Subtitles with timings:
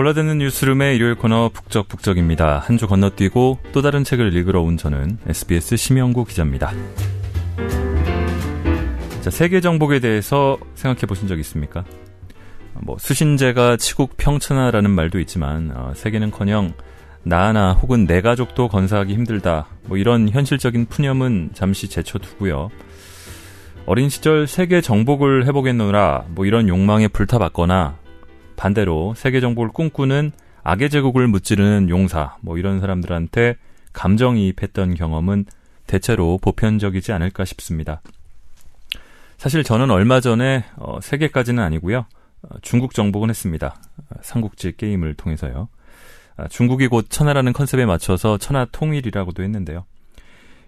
[0.00, 2.60] 골라듣는 뉴스룸의 일요일 코너 북적북적입니다.
[2.60, 6.72] 한 주 건너뛰고 또 다른 책을 읽으러 온 저는 SBS 심영구 기자입니다.
[9.20, 11.84] 자, 세계 정복에 대해서 생각해 보신 적 있습니까?
[12.80, 16.72] 뭐 수신제가 치국 평천하라는 말도 있지만 어, 세계는커녕
[17.22, 19.66] 나 하나 혹은 내 가족도 건사하기 힘들다.
[19.84, 22.70] 뭐 이런 현실적인 푸념은 잠시 제쳐두고요.
[23.84, 27.99] 어린 시절 세계 정복을 해보겠노라 뭐 이런 욕망에 불타봤거나
[28.60, 30.32] 반대로 세계 정복을 꿈꾸는
[30.64, 33.56] 악의 제국을 무찌르는 용사 뭐 이런 사람들한테
[33.94, 35.46] 감정이입했던 경험은
[35.86, 38.02] 대체로 보편적이지 않을까 싶습니다.
[39.38, 42.04] 사실 저는 얼마 전에 어, 세계까지는 아니고요.
[42.42, 43.76] 어, 중국 정복은 했습니다.
[44.20, 45.70] 삼국지 게임을 통해서요.
[46.36, 49.86] 아, 중국이 곧 천하라는 컨셉에 맞춰서 천하 통일이라고도 했는데요.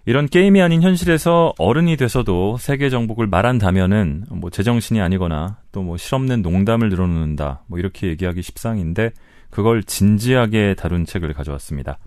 [0.05, 6.41] 이런 게임이 아닌 현실에서 어른이 돼서도 세계 정복을 말한다면은 뭐 제정신이 아니거나 또 뭐 실없는
[6.41, 9.11] 농담을 늘어놓는다 뭐 이렇게 얘기하기 십상인데
[9.49, 11.99] 그걸 진지하게 다룬 책을 가져왔습니다.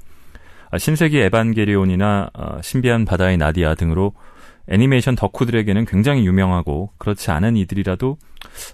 [0.71, 4.13] 아, 신세기 에반게리온이나 아, 신비한 바다의 나디아 등으로
[4.69, 8.19] 애니메이션 덕후들에게는 굉장히 유명하고 그렇지 않은 이들이라도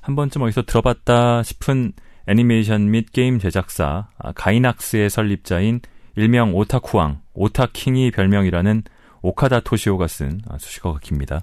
[0.00, 1.92] 한 번쯤 어디서 들어봤다 싶은
[2.26, 5.80] 애니메이션 및 게임 제작사 아, 가이낙스의 설립자인
[6.16, 8.82] 일명 오타쿠왕, 오타킹이 별명이라는
[9.22, 11.42] 오카다 토시오가 쓴 아, 수식어가 깁니다.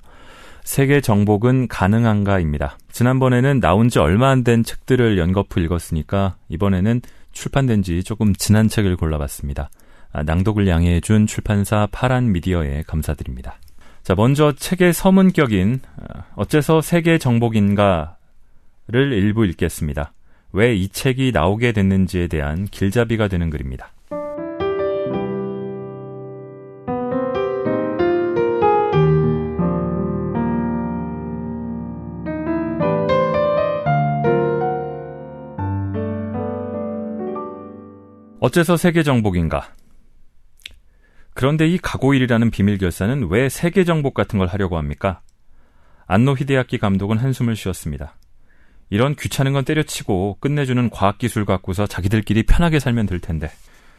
[0.64, 2.78] 세계 정복은 가능한가입니다.
[2.92, 8.98] 지난번에는 나온 지 얼마 안 된 책들을 연거푸 읽었으니까 이번에는 출판된 지 조금 지난 책을
[8.98, 9.70] 골라봤습니다.
[10.12, 13.58] 아, 낭독을 양해해준 출판사 파란 미디어에 감사드립니다.
[14.04, 15.82] 자, 먼저 책의 서문격인
[16.36, 18.14] 어째서 세계 정복인가를
[18.92, 20.14] 일부 읽겠습니다.
[20.52, 23.92] 왜 이 책이 나오게 됐는지에 대한 길잡이가 되는 글입니다.
[38.42, 39.74] 어째서 세계 정복인가?
[41.34, 45.22] 그런데 이 가고일이라는 비밀 결사는 왜 세계 정복 같은 걸 하려고 합니까?
[46.08, 48.16] 안노 히데야키 감독은 한숨을 쉬었습니다.
[48.90, 53.52] 이런 귀찮은 건 때려치고 끝내주는 과학기술 갖고서 자기들끼리 편하게 살면 될 텐데.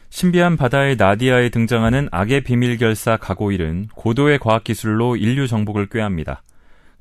[0.08, 6.42] 신비한 바다의 나디아에 등장하는 악의 비밀 결사 가고일은 고도의 과학기술로 인류 정복을 꾀합니다.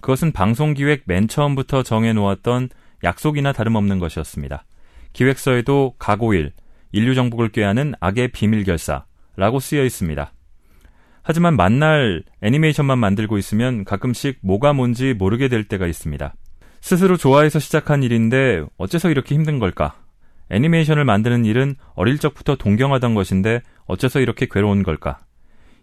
[0.02, 2.70] 그것은 방송기획 맨 처음부터 정해놓았던
[3.04, 4.66] 약속이나 다름없는 것이었습니다.
[5.14, 6.52] 기획서에도 가고일,
[6.92, 10.32] 인류 정복을 꾀하는 악의 비밀 결사라고 쓰여 있습니다.
[11.22, 16.34] 하지만 만날 애니메이션만 만들고 있으면 가끔씩 뭐가 뭔지 모르게 될 때가 있습니다.
[16.82, 19.96] 스스로 좋아해서 시작한 일인데 어째서 이렇게 힘든 걸까?
[20.50, 25.20] 애니메이션을 만드는 일은 어릴 적부터 동경하던 것인데 어째서 이렇게 괴로운 걸까?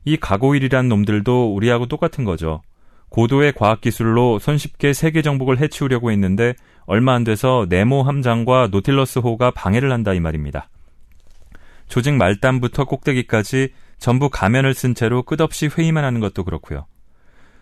[0.05, 2.63] 이 가고일이란 놈들도 우리하고 똑같은 거죠.
[3.09, 6.55] 고도의 과학기술로 손쉽게 세계 정복을 해치우려고 했는데
[6.87, 10.69] 얼마 안 돼서 네모 함장과 노틸러스 호가 방해를 한다 이 말입니다.
[11.89, 16.87] 조직 말단부터 꼭대기까지 전부 가면을 쓴 채로 끝없이 회의만 하는 것도 그렇고요.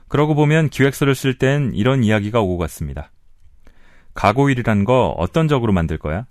[0.08, 3.10] 그러고 보면 기획서를 쓸 땐 이런 이야기가 오고 갔습니다.
[4.14, 6.26] 가고일이란 거 어떤 적으로 만들 거야?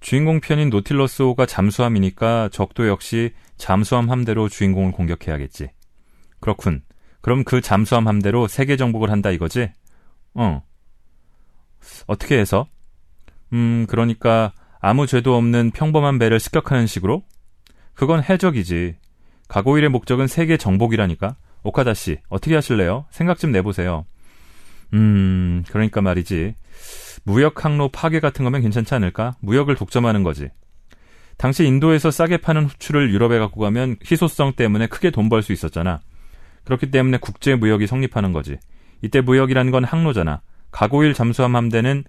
[0.00, 5.70] 주인공 편인 노틸러스호가 잠수함이니까 적도 역시 잠수함 함대로 주인공을 공격해야겠지.
[6.40, 6.82] 그렇군.
[7.20, 9.70] 그럼 그 잠수함 함대로 세계 정복을 한다 이거지?
[10.34, 10.62] 어.
[12.06, 12.66] 어떻게 해서?
[13.52, 14.52] 음, 그러니까
[14.88, 17.24] 아무 죄도 없는 평범한 배를 습격하는 식으로?
[17.94, 18.94] 그건 해적이지.
[19.48, 21.34] 가고일의 목적은 세계 정복이라니까.
[21.64, 23.04] 오카다 씨, 어떻게 하실래요?
[23.10, 24.06] 생각 좀 내보세요.
[24.94, 26.54] 음, 그러니까 말이지.
[27.24, 29.34] 무역 항로 파괴 같은 거면 괜찮지 않을까?
[29.40, 30.50] 무역을 독점하는 거지.
[31.36, 35.98] 당시 인도에서 싸게 파는 후추를 유럽에 갖고 가면 희소성 때문에 크게 돈 벌 수 있었잖아.
[36.62, 38.56] 그렇기 때문에 국제 무역이 성립하는 거지.
[39.02, 40.42] 이때 무역이라는 건 항로잖아.
[40.70, 42.04] 가고일 잠수함 함대는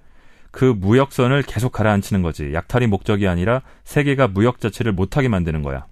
[0.58, 2.52] 그 무역선을 계속 가라앉히는 거지.
[2.52, 5.86] 약탈이 목적이 아니라 세계가 무역 자체를 못하게 만드는 거야.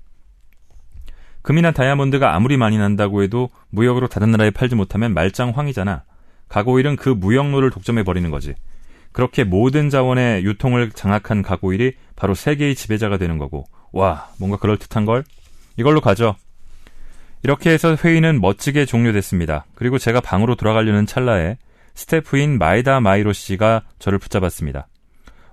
[1.43, 6.01] 금이나 다이아몬드가 아무리 많이 난다고 해도 무역으로 다른 나라에 팔지 못하면 말짱황이잖아.
[6.47, 8.55] 가고일은 그 무역로를 독점해 버리는 거지.
[9.11, 13.65] 그렇게 모든 자원의 유통을 장악한 가고일이 바로 세계의 지배자가 되는 거고.
[13.91, 15.25] 와, 뭔가 그럴듯한 걸?
[15.77, 16.37] 이걸로 가죠.
[17.43, 19.65] 이렇게 해서 회의는 멋지게 종료됐습니다.
[19.75, 21.57] 그리고 제가 방으로 돌아가려는 찰나에
[21.95, 24.87] 스태프인 마이다 마이로 씨가 저를 붙잡았습니다.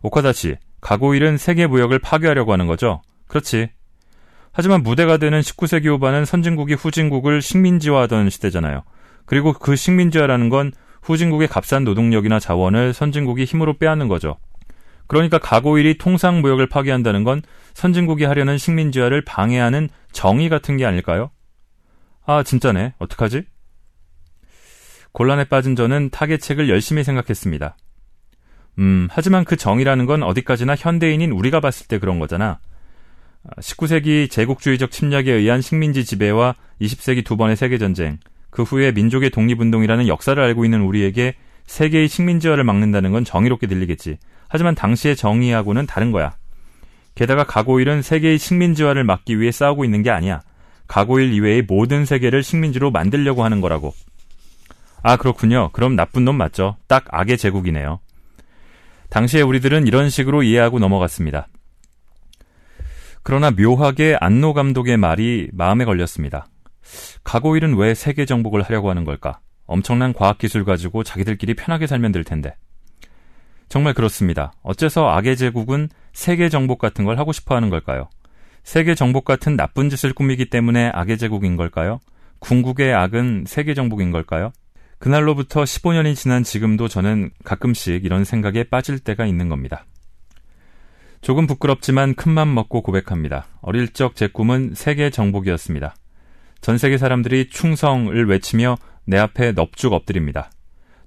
[0.03, 3.01] 오카다 씨, 가고일은 세계 무역을 파괴하려고 하는 거죠?
[3.29, 3.71] 그렇지.
[4.53, 8.83] 하지만 무대가 되는 19세기 후반은 선진국이 후진국을 식민지화하던 시대잖아요.
[9.25, 10.73] 그리고 그 식민지화라는 건
[11.03, 14.37] 후진국의 값싼 노동력이나 자원을 선진국이 힘으로 빼앗는 거죠.
[15.07, 17.43] 그러니까 가고일이 통상 무역을 파괴한다는 건
[17.75, 21.31] 선진국이 하려는 식민지화를 방해하는 정의 같은 게 아닐까요?
[22.25, 22.95] 아, 진짜네.
[22.99, 23.45] 어떡하지?
[25.13, 27.77] 곤란에 빠진 저는 타겟책을 열심히 생각했습니다.
[28.79, 32.59] 음, 하지만 그 정의라는 건 어디까지나 현대인인 우리가 봤을 때 그런 거잖아.
[33.59, 38.19] 19세기 제국주의적 침략에 의한 식민지 지배와 20세기 두 번의 세계전쟁,
[38.51, 41.35] 그 후에 민족의 독립운동이라는 역사를 알고 있는 우리에게
[41.67, 44.19] 세계의 식민지화를 막는다는 건 정의롭게 들리겠지.
[44.49, 46.37] 하지만 당시의 정의하고는 다른 거야.
[47.15, 50.41] 게다가 가고일은 세계의 식민지화를 막기 위해 싸우고 있는 게 아니야.
[50.87, 53.95] 가고일 이외의 모든 세계를 식민지로 만들려고 하는 거라고.
[55.03, 55.71] 아, 그렇군요.
[55.73, 56.77] 그럼 나쁜 놈 맞죠.
[56.87, 58.01] 딱 악의 제국이네요.
[59.11, 61.49] 당시에 우리들은 이런 식으로 이해하고 넘어갔습니다.
[63.23, 66.47] 그러나 묘하게 안노 감독의 말이 마음에 걸렸습니다.
[67.25, 69.41] 가고일은 왜 세계 정복을 하려고 하는 걸까?
[69.67, 72.57] 엄청난 과학 기술 가지고 자기들끼리 편하게 살면 될 텐데.
[73.69, 74.53] 정말 그렇습니다.
[74.63, 78.09] 어째서 악의 제국은 세계 정복 같은 걸 하고 싶어 하는 걸까요?
[78.65, 82.01] 세계 정복 같은 나쁜 짓을 꾸미기 때문에 악의 제국인 걸까요?
[82.41, 84.53] 궁극의 악은 세계 정복인 걸까요?
[85.03, 89.85] 그날로부터 15년이 지난 지금도 저는 가끔씩 이런 생각에 빠질 때가 있는 겁니다.
[91.23, 93.49] 조금 부끄럽지만 큰맘 먹고 고백합니다.
[93.63, 95.97] 어릴 적 제 꿈은 세계 정복이었습니다.
[96.61, 100.53] 전 세계 사람들이 충성을 외치며 내 앞에 넙죽 엎드립니다.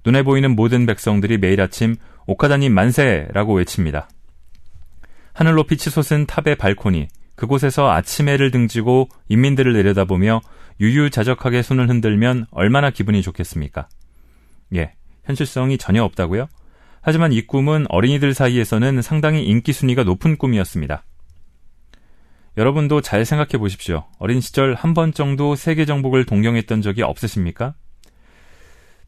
[0.04, 1.96] 눈에 보이는 모든 백성들이 매일 아침
[2.26, 4.10] 오카다님 만세라고 외칩니다.
[5.32, 10.42] 하늘 높이 치솟은 탑의 발코니, 그곳에서 아침해를 등지고 인민들을 내려다보며
[10.80, 13.88] 유유자적하게 손을 흔들면 얼마나 기분이 좋겠습니까?
[14.74, 14.92] 예,
[15.24, 16.48] 현실성이 전혀 없다고요?
[17.00, 21.04] 하지만 이 꿈은 어린이들 사이에서는 상당히 인기 순위가 높은 꿈이었습니다.
[22.56, 24.04] 여러분도 잘 생각해 보십시오.
[24.18, 27.74] 어린 시절 한 번 정도 세계 정복을 동경했던 적이 없으십니까?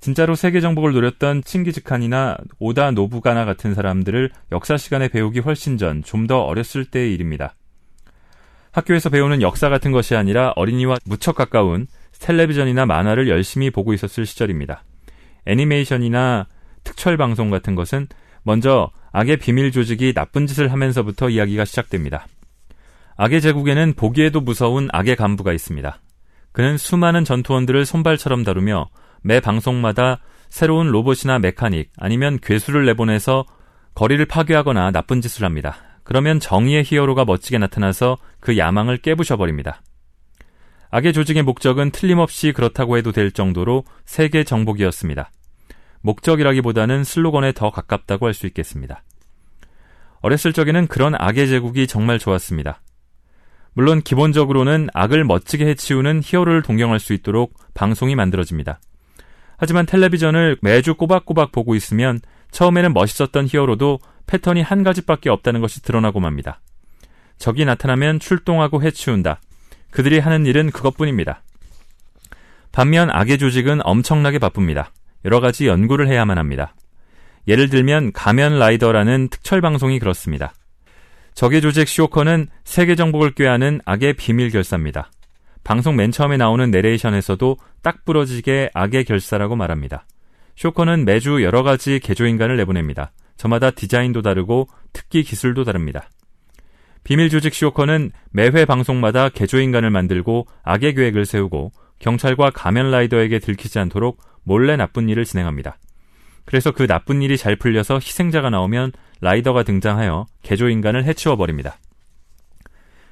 [0.00, 6.26] 진짜로 세계 정복을 노렸던 칭기즈칸이나 오다 노부가나 같은 사람들을 역사 시간에 배우기 훨씬 전, 좀
[6.28, 7.54] 더 어렸을 때의 일입니다.
[8.78, 11.86] 학교에서 배우는 역사 같은 것이 아니라 어린이와 무척 가까운
[12.20, 14.82] 텔레비전이나 만화를 열심히 보고 있었을 시절입니다.
[15.46, 16.46] 애니메이션이나
[16.84, 18.06] 특철 방송 같은 것은
[18.42, 22.26] 먼저 악의 비밀 조직이 나쁜 짓을 하면서부터 이야기가 시작됩니다.
[23.16, 26.00] 악의 제국에는 보기에도 무서운 악의 간부가 있습니다.
[26.52, 28.88] 그는 수많은 전투원들을 손발처럼 다루며
[29.22, 33.44] 매 방송마다 새로운 로봇이나 메카닉 아니면 괴수를 내보내서
[33.94, 35.87] 거리를 파괴하거나 나쁜 짓을 합니다.
[36.08, 39.82] 그러면 정의의 히어로가 멋지게 나타나서 그 야망을 깨부셔버립니다.
[40.90, 45.30] 악의 조직의 목적은 틀림없이 그렇다고 해도 될 정도로 세계 정복이었습니다.
[46.00, 49.02] 목적이라기보다는 슬로건에 더 가깝다고 할 수 있겠습니다.
[50.22, 52.80] 어렸을 적에는 그런 악의 제국이 정말 좋았습니다.
[53.74, 58.80] 물론 기본적으로는 악을 멋지게 해치우는 히어로를 동경할 수 있도록 방송이 만들어집니다.
[59.58, 62.20] 하지만 텔레비전을 매주 꼬박꼬박 보고 있으면
[62.50, 63.98] 처음에는 멋있었던 히어로도
[64.28, 66.60] 패턴이 한 가지밖에 없다는 것이 드러나고 맙니다.
[67.38, 69.40] 적이 나타나면 출동하고 해치운다.
[69.90, 71.42] 그들이 하는 일은 그것뿐입니다.
[72.70, 74.92] 반면 악의 조직은 엄청나게 바쁩니다.
[75.24, 76.74] 여러 가지 연구를 해야만 합니다.
[77.48, 80.52] 예를 들면 가면 라이더라는 특철 방송이 그렇습니다.
[81.34, 85.10] 적의 조직 쇼커는 세계 정복을 꾀하는 악의 비밀 결사입니다.
[85.64, 90.04] 방송 맨 처음에 나오는 내레이션에서도 딱 부러지게 악의 결사라고 말합니다.
[90.56, 93.12] 쇼커는 매주 여러 가지 개조 인간을 내보냅니다.
[93.38, 96.10] 저마다 디자인도 다르고 특기 기술도 다릅니다.
[97.04, 104.76] 비밀 조직 쇼커는 매회 방송마다 개조인간을 만들고 악의 계획을 세우고 경찰과 가면라이더에게 들키지 않도록 몰래
[104.76, 105.78] 나쁜 일을 진행합니다.
[106.44, 111.78] 그래서 그 나쁜 일이 잘 풀려서 희생자가 나오면 라이더가 등장하여 개조인간을 해치워 버립니다.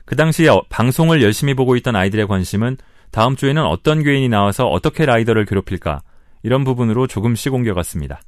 [0.05, 2.77] 그 당시에 어, 방송을 열심히 보고 있던 아이들의 관심은
[3.11, 6.03] 다음 주에는 어떤 괴인이 나와서 어떻게 라이더를 괴롭힐까
[6.43, 8.21] 이런 부분으로 조금씩 옮겨갔습니다.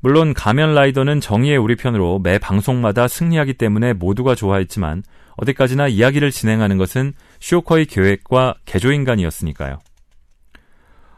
[0.00, 5.02] 물론 가면 라이더는 정의의 우리 편으로 매 방송마다 승리하기 때문에 모두가 좋아했지만
[5.36, 9.78] 어디까지나 이야기를 진행하는 것은 쇼커의 계획과 개조인간이었으니까요.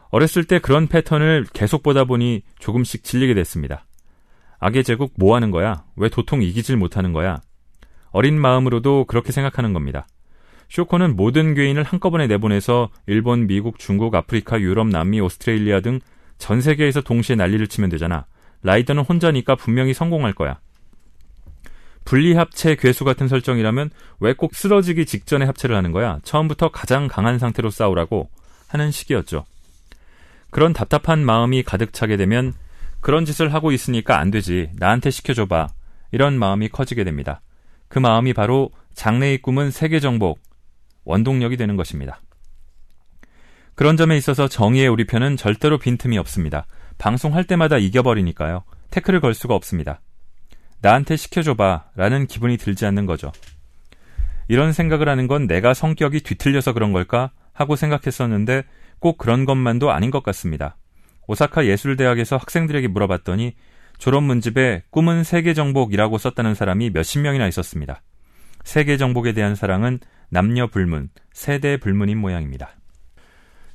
[0.09, 3.85] 어렸을 때 그런 패턴을 계속 보다 보니 조금씩 질리게 됐습니다.
[4.59, 5.83] 악의 제국 뭐 하는 거야?
[5.95, 7.41] 왜 도통 이기질 못하는 거야?
[8.11, 10.07] 어린 마음으로도 그렇게 생각하는 겁니다.
[10.69, 15.99] 쇼커는 모든 괴인을 한꺼번에 내보내서 일본, 미국, 중국, 아프리카, 유럽, 남미, 오스트레일리아 등
[16.41, 18.25] 전 세계에서 동시에 난리를 치면 되잖아.
[18.63, 20.59] 라이더는 혼자니까 분명히 성공할 거야.
[22.05, 26.19] 분리합체 괴수 같은 설정이라면 왜 꼭 쓰러지기 직전에 합체를 하는 거야?
[26.23, 28.29] 처음부터 가장 강한 상태로 싸우라고
[28.67, 29.45] 하는 식이었죠.
[30.49, 32.53] 그런 답답한 마음이 가득 차게 되면
[32.99, 34.69] 그런 짓을 하고 있으니까 안 되지.
[34.75, 35.67] 나한테 시켜줘봐.
[36.11, 37.41] 이런 마음이 커지게 됩니다.
[37.87, 40.39] 그 마음이 바로 장래의 꿈은 세계 정복,
[41.05, 42.21] 원동력이 되는 것입니다.
[43.75, 46.67] 그런 점에 있어서 정의의 우리 편은 절대로 빈틈이 없습니다.
[47.01, 48.63] 방송할 때마다 이겨버리니까요.
[48.91, 50.01] 태클을 걸 수가 없습니다.
[50.81, 53.31] 나한테 시켜줘봐 라는 기분이 들지 않는 거죠.
[54.47, 58.65] 이런 생각을 하는 건 내가 성격이 뒤틀려서 그런 걸까 하고 생각했었는데
[58.99, 60.77] 꼭 그런 것만도 아닌 것 같습니다.
[61.25, 63.55] 오사카 예술대학에서 학생들에게 물어봤더니
[63.97, 68.03] 졸업 문집에 꿈은 세계 정복이라고 썼다는 사람이 몇십 명이나 있었습니다.
[68.63, 72.75] 세계 정복에 대한 사랑은 남녀 불문, 세대 불문인 모양입니다.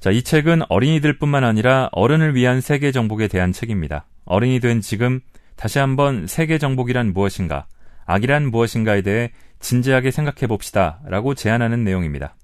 [0.00, 4.06] 자, 이 책은 어린이들뿐만 아니라 어른을 위한 세계 정복에 대한 책입니다.
[4.24, 5.20] 어른이 된 지금
[5.56, 7.66] 다시 한번 세계 정복이란 무엇인가,
[8.04, 11.00] 악이란 무엇인가에 대해 진지하게 생각해 봅시다.
[11.06, 12.36] 라고 제안하는 내용입니다.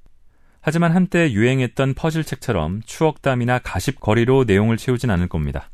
[0.60, 5.70] 하지만 한때 유행했던 퍼즐책처럼 추억담이나 가십거리로 내용을 채우진 않을 겁니다.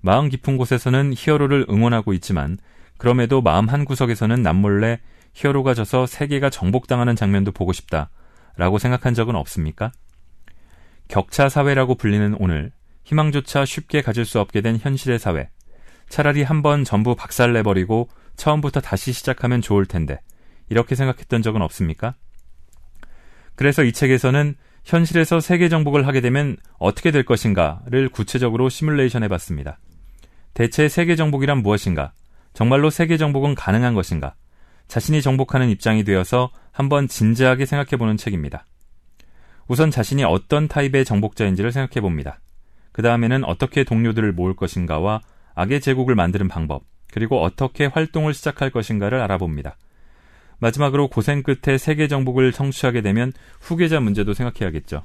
[0.00, 2.58] 마음 깊은 곳에서는 히어로를 응원하고 있지만
[2.96, 5.00] 그럼에도 마음 한구석에서는 남몰래
[5.34, 8.10] 히어로가 져서 세계가 정복당하는 장면도 보고 싶다.
[8.56, 9.92] 라고 생각한 적은 없습니까?
[11.10, 12.70] 격차 사회라고 불리는 오늘,
[13.02, 15.50] 희망조차 쉽게 가질 수 없게 된 현실의 사회.
[16.08, 20.20] 차라리 한 번 전부 박살내버리고 처음부터 다시 시작하면 좋을 텐데,
[20.68, 22.14] 이렇게 생각했던 적은 없습니까?
[23.56, 29.80] 그래서 이 책에서는 현실에서 세계 정복을 하게 되면 어떻게 될 것인가를 구체적으로 시뮬레이션 해봤습니다.
[30.54, 32.12] 대체 세계 정복이란 무엇인가?
[32.54, 34.36] 정말로 세계 정복은 가능한 것인가?
[34.86, 38.64] 자신이 정복하는 입장이 되어서 한번 진지하게 생각해보는 책입니다.
[39.70, 42.40] 우선 자신이 어떤 타입의 정복자인지를 생각해 봅니다.
[42.90, 45.20] 그 다음에는 어떻게 동료들을 모을 것인가와
[45.54, 49.76] 악의 제국을 만드는 방법, 그리고 어떻게 활동을 시작할 것인가를 알아봅니다.
[50.58, 55.04] 마지막으로 고생 끝에 세계 정복을 성취하게 되면 후계자 문제도 생각해야겠죠.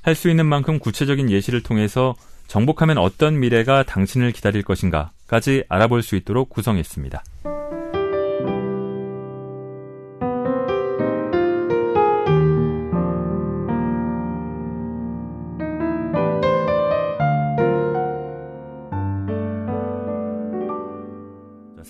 [0.00, 2.14] 할 수 있는 만큼 구체적인 예시를 통해서
[2.46, 7.24] 정복하면 어떤 미래가 당신을 기다릴 것인가까지 알아볼 수 있도록 구성했습니다.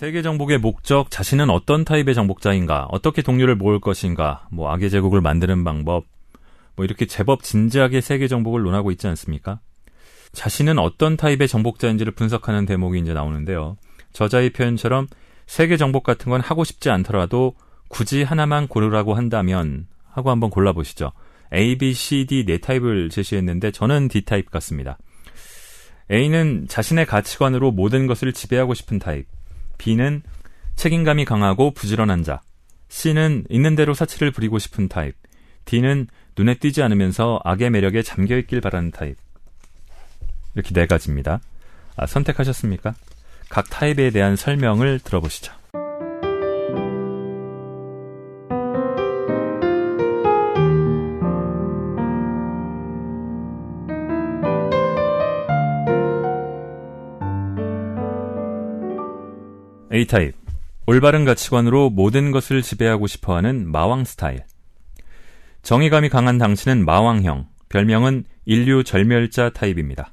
[0.06, 5.64] 세계 정복의 목적, 자신은 어떤 타입의 정복자인가, 어떻게 동료를 모을 것인가, 뭐 악의 제국을 만드는
[5.64, 6.04] 방법,
[6.76, 9.58] 뭐 이렇게 제법 진지하게 세계 정복을 논하고 있지 않습니까?
[10.30, 13.78] 자신은 어떤 타입의 정복자인지를 분석하는 대목이 이제 나오는데요.
[14.12, 15.08] 저자의 표현처럼
[15.48, 17.56] 세계 정복 같은 건 하고 싶지 않더라도
[17.88, 21.10] 굳이 하나만 고르라고 한다면 하고 한번 골라보시죠.
[21.52, 24.98] A, B, C, D 네 타입을 제시했는데 저는 D 타입 같습니다.
[26.12, 29.26] A는 자신의 가치관으로 모든 것을 지배하고 싶은 타입.
[29.78, 30.22] B는
[30.76, 32.40] 책임감이 강하고 부지런한 자.
[32.88, 35.14] C는 있는 대로 사치를 부리고 싶은 타입.
[35.64, 36.06] D는
[36.36, 39.16] 눈에 띄지 않으면서 악의 매력에 잠겨 있길 바라는 타입.
[40.54, 41.40] 이렇게 네 가지입니다.
[41.96, 42.94] 아, 선택하셨습니까?
[43.48, 45.52] 각 타입에 대한 설명을 들어보시죠.
[59.96, 60.34] A타입.
[60.86, 64.42] 올바른 가치관으로 모든 것을 지배하고 싶어 하는 마왕 스타일.
[65.62, 70.12] 정의감이 강한 당신은 마왕형, 별명은 인류 절멸자 타입입니다.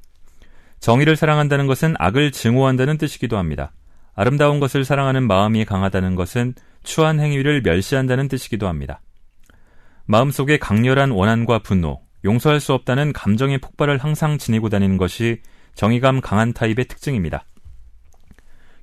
[0.80, 3.74] 정의를 사랑한다는 것은 악을 증오한다는 뜻이기도 합니다.
[4.16, 9.02] 아름다운 것을 사랑하는 마음이 강하다는 것은 추한 행위를 멸시한다는 뜻이기도 합니다.
[10.06, 15.42] 마음속에 강렬한 원한과 분노, 용서할 수 없다는 감정의 폭발을 항상 지니고 다니는 것이
[15.76, 17.44] 정의감 강한 타입의 특징입니다.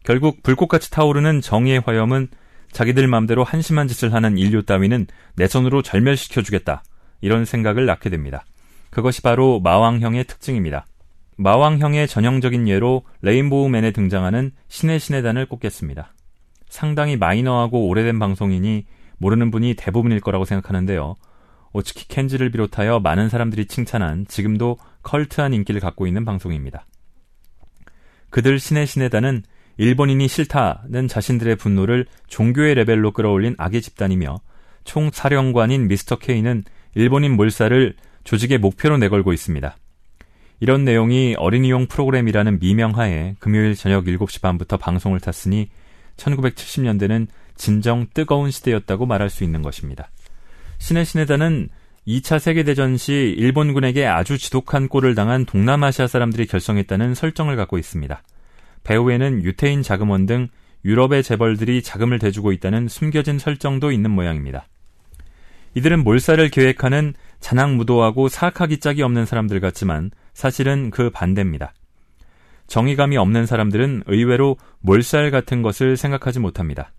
[0.05, 2.29] 결국 불꽃같이 타오르는 정의의 화염은
[2.73, 6.83] 자기들 마음대로 한심한 짓을 하는 인류 따위는 내 손으로 절멸시켜주겠다.
[7.21, 8.45] 이런 생각을 낳게 됩니다.
[8.91, 10.87] 그것이 바로 마왕형의 특징입니다.
[11.37, 16.13] 마왕형의 전형적인 예로 레인보우맨에 등장하는 신의 신의단을 꼽겠습니다.
[16.69, 18.87] 상당히 마이너하고 오래된 방송이니
[19.19, 21.17] 모르는 분이 대부분일 거라고 생각하는데요.
[21.73, 26.87] 오츠키 켄지를 비롯하여 많은 사람들이 칭찬한 지금도 컬트한 인기를 갖고 있는 방송입니다.
[28.31, 29.43] 그들 신의 신의단은
[29.81, 34.39] 일본인이 싫다는 자신들의 분노를 종교의 레벨로 끌어올린 악의 집단이며
[34.85, 37.95] 총 사령관인 미스터 K는 일본인 몰살을
[38.25, 39.75] 조직의 목표로 내걸고 있습니다.
[40.61, 45.71] 이런 내용이 어린이용 프로그램이라는 미명하에 금요일 저녁 7시 반부터 방송을 탔으니
[46.19, 50.11] 1970년대는 진정 뜨거운 시대였다고 말할 수 있는 것입니다.
[50.77, 51.71] 신의 신의단은
[52.07, 58.23] 2차 세계대전 시 일본군에게 아주 지독한 꼴을 당한 동남아시아 사람들이 결성했다는 설정을 갖고 있습니다.
[58.85, 60.49] 배후에는 유태인 자금원 등
[60.85, 64.67] 유럽의 재벌들이 자금을 대주고 있다는 숨겨진 설정도 있는 모양입니다.
[65.75, 71.73] 이들은 몰살을 계획하는 잔악무도하고 사악하기 짝이 없는 사람들 같지만 사실은 그 반대입니다.
[72.67, 76.93] 정의감이 없는 사람들은 의외로 몰살 같은 것을 생각하지 못합니다.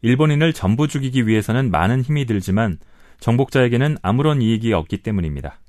[0.00, 2.78] 일본인을 전부 죽이기 위해서는 많은 힘이 들지만
[3.20, 5.60] 정복자에게는 아무런 이익이 없기 때문입니다.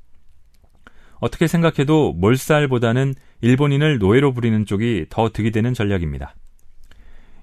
[1.23, 6.35] 어떻게 생각해도 몰살보다는 일본인을 노예로 부리는 쪽이 더 득이 되는 전략입니다.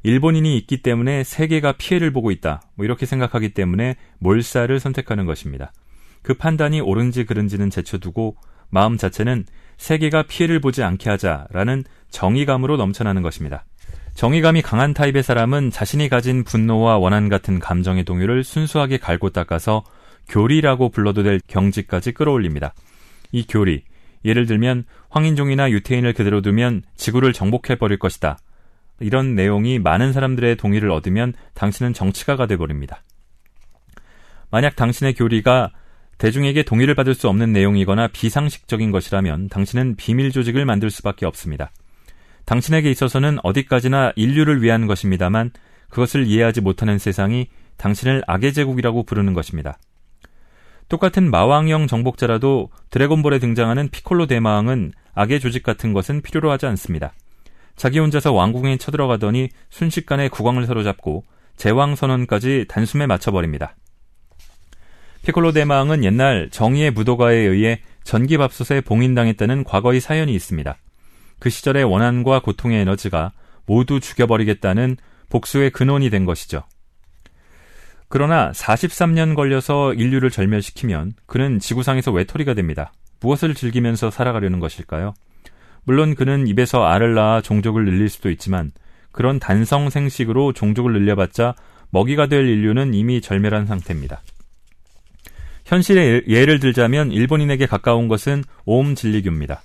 [0.02, 2.60] 일본인이 있기 때문에 세계가 피해를 보고 있다.
[2.74, 5.72] 뭐 이렇게 생각하기 때문에 몰살을 선택하는 것입니다.
[6.20, 8.36] 그 판단이 옳은지 그른지는 제쳐두고
[8.68, 9.46] 마음 자체는
[9.78, 13.64] 세계가 피해를 보지 않게 하자라는 정의감으로 넘쳐나는 것입니다.
[14.12, 19.84] 정의감이 강한 타입의 사람은 자신이 가진 분노와 원한 같은 감정의 동요를 순수하게 갈고 닦아서
[20.28, 22.74] 교리라고 불러도 될 경지까지 끌어올립니다.
[23.32, 23.84] 이 교리,
[24.24, 28.38] 예를 들면 황인종이나 유태인을 그대로 두면 지구를 정복해버릴 것이다.
[29.00, 33.02] 이런 내용이 많은 사람들의 동의를 얻으면 당신은 정치가가 돼버립니다.
[34.50, 35.70] 만약 당신의 교리가
[36.18, 41.70] 대중에게 동의를 받을 수 없는 내용이거나 비상식적인 것이라면 당신은 비밀 조직을 만들 수밖에 없습니다.
[42.44, 45.52] 당신에게 있어서는 어디까지나 인류를 위한 것입니다만
[45.88, 49.78] 그것을 이해하지 못하는 세상이 당신을 악의 제국이라고 부르는 것입니다.
[50.90, 57.12] 똑같은 마왕형 정복자라도 드래곤볼에 등장하는 피콜로 대마왕은 악의 조직 같은 것은 필요로 하지 않습니다.
[57.76, 61.24] 자기 혼자서 왕궁에 쳐들어가더니 순식간에 국왕을 사로잡고
[61.56, 63.76] 제왕 선언까지 단숨에 맞춰버립니다.
[65.24, 70.76] 피콜로 대마왕은 옛날 정의의 무도가에 의해 전기밥솥에 봉인당했다는 과거의 사연이 있습니다.
[71.38, 73.30] 그 시절의 원한과 고통의 에너지가
[73.64, 74.96] 모두 죽여버리겠다는
[75.28, 76.64] 복수의 근원이 된 것이죠.
[78.10, 82.92] 그러나 43년 걸려서 인류를 절멸시키면 그는 지구상에서 외톨이가 됩니다.
[83.20, 85.14] 무엇을 즐기면서 살아가려는 것일까요?
[85.84, 88.72] 물론 그는 입에서 알을 낳아 종족을 늘릴 수도 있지만
[89.12, 91.54] 그런 단성 생식으로 종족을 늘려봤자
[91.90, 94.22] 먹이가 될 인류는 이미 절멸한 상태입니다.
[95.66, 99.62] 현실의 예를 들자면 일본인에게 가까운 것은 오음 진리교입니다.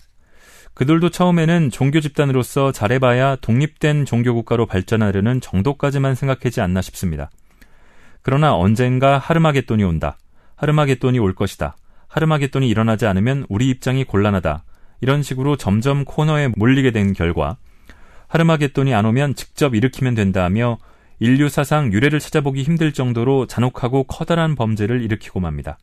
[0.75, 7.32] 그들도 처음에는 종교 집단으로서 잘해봐야 독립된 종교 국가로 발전하려는 정도까지만 생각하지 않나 싶습니다.
[8.25, 10.17] 그러나 언젠가 하르마게돈이 온다.
[10.55, 11.77] 하르마게돈이 올 것이다.
[12.08, 14.63] 하르마게돈이 일어나지 않으면 우리 입장이 곤란하다.
[15.01, 17.58] 이런 식으로 점점 코너에 몰리게 된 결과
[18.27, 20.79] 하르마게돈이 안 오면 직접 일으키면 된다며
[21.20, 25.77] 인류 사상 유래를 찾아보기 힘들 정도로 잔혹하고 커다란 범죄를 일으키고 맙니다.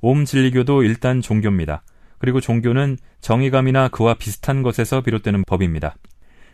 [0.00, 1.82] 옴 진리교도 일단 종교입니다.
[2.18, 5.96] 그리고 종교는 정의감이나 그와 비슷한 것에서 비롯되는 법입니다.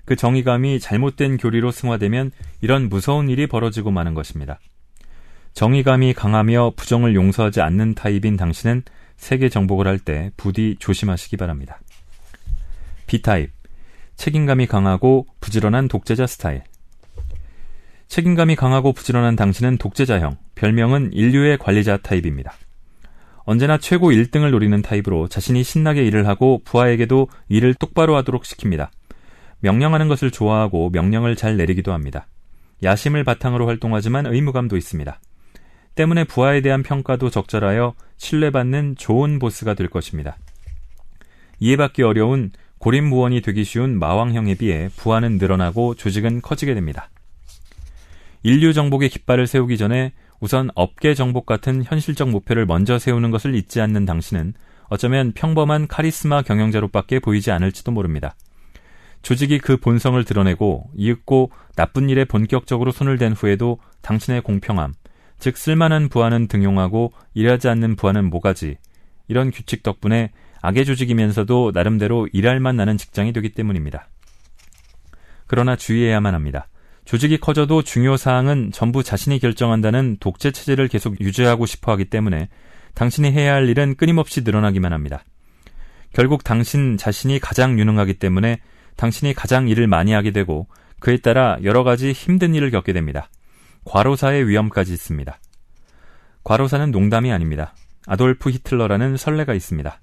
[0.07, 2.31] 그 정의감이 잘못된 교리로 승화되면
[2.62, 4.59] 이런 무서운 일이 벌어지고 마는 것입니다.
[5.55, 8.83] 정의감이 강하며 부정을 용서하지 않는 타입인 당신은
[9.17, 11.81] 세계 정복을 할 때 부디 조심하시기 바랍니다.
[13.07, 13.51] B타입.
[14.17, 16.62] 책임감이 강하고 부지런한 독재자 스타일.
[18.09, 22.53] 책임감이 강하고 부지런한 당신은 독재자형, 별명은 인류의 관리자 타입입니다.
[23.45, 28.88] 언제나 최고 1등을 노리는 타입으로 자신이 신나게 일을 하고 부하에게도 일을 똑바로 하도록 시킵니다.
[29.61, 32.27] 명령하는 것을 좋아하고 명령을 잘 내리기도 합니다.
[32.83, 35.21] 야심을 바탕으로 활동하지만 의무감도 있습니다.
[35.94, 40.37] 때문에 부하에 대한 평가도 적절하여 신뢰받는 좋은 보스가 될 것입니다.
[41.61, 47.09] 이해받기 어려운 고립무원이 되기 쉬운 마왕형에 비해 부하는 늘어나고 조직은 커지게 됩니다.
[48.42, 53.80] 인류 정복의 깃발을 세우기 전에 우선 업계 정복 같은 현실적 목표를 먼저 세우는 것을 잊지
[53.80, 54.52] 않는 당신은
[54.88, 58.35] 어쩌면 평범한 카리스마 경영자로밖에 보이지 않을지도 모릅니다.
[59.22, 64.92] 조직이 그 본성을 드러내고 이윽고 나쁜 일에 본격적으로 손을 댄 후에도 당신의 공평함,
[65.38, 68.77] 즉 쓸만한 부하는 등용하고 일하지 않는 부하는 모가지
[69.29, 70.31] 이런 규칙 덕분에
[70.62, 74.09] 악의 조직이면서도 나름대로 일할 만 나는 직장이 되기 때문입니다.
[75.47, 76.68] 그러나 주의해야만 합니다.
[77.05, 82.49] 조직이 커져도 중요 사항은 전부 자신이 결정한다는 독재 체제를 계속 유지하고 싶어 하기 때문에
[82.94, 85.23] 당신이 해야 할 일은 끊임없이 늘어나기만 합니다.
[86.14, 88.61] 결국 당신 자신이 가장 유능하기 때문에
[88.97, 90.66] 당신이 가장 일을 많이 하게 되고
[91.01, 93.29] 그에 따라 여러 가지 힘든 일을 겪게 됩니다.
[93.85, 95.38] 과로사의 위험까지 있습니다.
[96.42, 97.75] 과로사는 농담이 아닙니다.
[98.07, 100.01] 아돌프 히틀러라는 설레가 있습니다.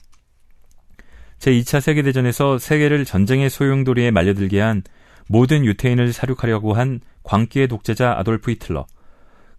[1.39, 4.84] 제2차 세계대전에서 세계를 전쟁의 소용돌이에 말려들게 한
[5.28, 8.86] 모든 유태인을 사륙하려고 한 광기의 독재자 아돌프 히틀러.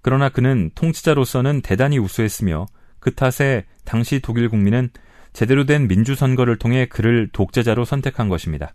[0.01, 2.67] 그러나 그는 통치자로서는 대단히 우수했으며
[2.99, 4.91] 그 탓에 당시 독일 국민은
[5.33, 8.75] 제대로 된 민주선거를 통해 그를 독재자로 선택한 것입니다.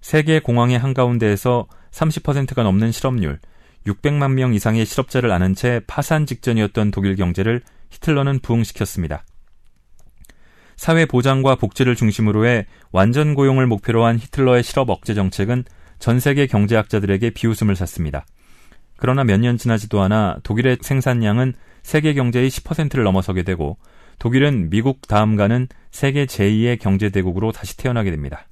[0.00, 3.38] 세계 공황의 한가운데에서 30%가 넘는 실업률,
[3.86, 9.24] 600만 명 이상의 실업자를 아는 채 파산 직전이었던 독일 경제를 히틀러는 부흥시켰습니다.
[10.76, 15.64] 사회 보장과 복지를 중심으로 해 완전 고용을 목표로 한 히틀러의 실업 억제 정책은
[15.98, 18.24] 전 세계 경제학자들에게 비웃음을 샀습니다.
[18.96, 23.78] 그러나 몇 년 지나지도 않아 독일의 생산량은 세계 경제의 10%를 넘어서게 되고
[24.18, 28.46] 독일은 미국 다음 가는 세계 제2의 경제대국으로 다시 태어나게 됩니다.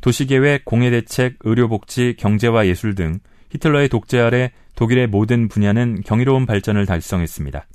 [0.00, 3.18] 도시계획, 공예대책, 의료복지, 경제와 예술 등
[3.50, 7.66] 히틀러의 독재 아래 독일의 모든 분야는 경이로운 발전을 달성했습니다.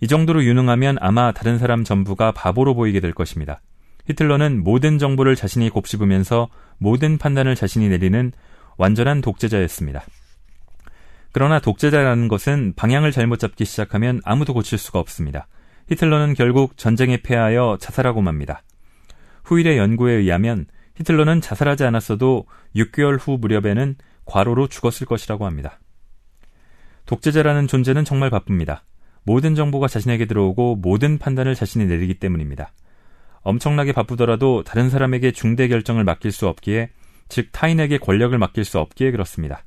[0.00, 3.60] 이 정도로 유능하면 아마 다른 사람 전부가 바보로 보이게 될 것입니다.
[4.06, 8.32] 히틀러는 모든 정보를 자신이 곱씹으면서 모든 판단을 자신이 내리는
[8.76, 10.02] 완전한 독재자였습니다.
[11.32, 15.46] 그러나 독재자라는 것은 방향을 잘못 잡기 시작하면 아무도 고칠 수가 없습니다.
[15.88, 18.62] 히틀러는 결국 전쟁에 패하여 자살하고 맙니다.
[19.44, 20.66] 후일의 연구에 의하면
[20.96, 23.96] 히틀러는 자살하지 않았어도 6개월 후 무렵에는
[24.30, 25.80] 과로로 죽었을 것이라고 합니다.
[27.06, 28.84] 독재자라는 존재는 정말 바쁩니다.
[29.24, 32.72] 모든 정보가 자신에게 들어오고 모든 판단을 자신이 내리기 때문입니다.
[33.42, 36.90] 엄청나게 바쁘더라도 다른 사람에게 중대 결정을 맡길 수 없기에,
[37.28, 39.64] 즉 타인에게 권력을 맡길 수 없기에 그렇습니다.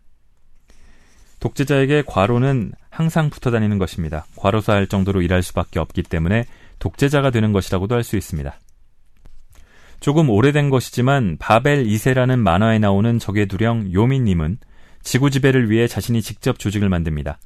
[1.41, 4.26] 독재자에게 과로는 항상 붙어 다니는 것입니다.
[4.38, 6.45] 과로사 할 정도로 일할 수밖에 없기 때문에
[6.80, 8.58] 독재자가 되는 것이라고도 할 수 있습니다.
[10.04, 14.58] 조금 오래된 것이지만 바벨 2세라는 만화에 나오는 적의 두령 요민님은
[15.02, 17.39] 지구 지배를 위해 자신이 직접 조직을 만듭니다.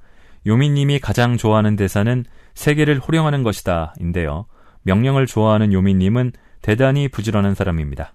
[0.48, 4.48] 요민님이 가장 좋아하는 대사는 세계를 호령하는 것이다 인데요.
[4.82, 6.32] 명령을 좋아하는 요민님은
[6.64, 8.14] 대단히 부지런한 사람입니다.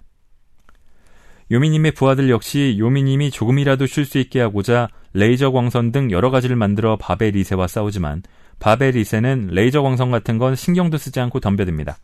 [1.49, 6.97] 요미님의 부하들 역시 요미님이 조금이라도 쉴 수 있게 하고자 레이저 광선 등 여러 가지를 만들어
[6.97, 8.23] 바벨 2세와 싸우지만
[8.59, 11.95] 바벨 2세는 레이저 광선 같은 건 신경도 쓰지 않고 덤벼듭니다.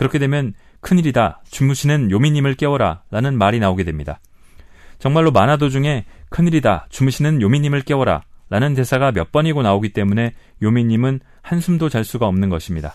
[0.00, 1.42] 그렇게 되면 큰일이다.
[1.50, 3.02] 주무시는 요미님을 깨워라.
[3.10, 4.18] 라는 말이 나오게 됩니다.
[4.98, 6.86] 정말로 만화 도중에 큰일이다.
[6.88, 8.22] 주무시는 요미님을 깨워라.
[8.48, 10.32] 라는 대사가 몇 번이고 나오기 때문에
[10.62, 12.94] 요미님은 한숨도 잘 수가 없는 것입니다.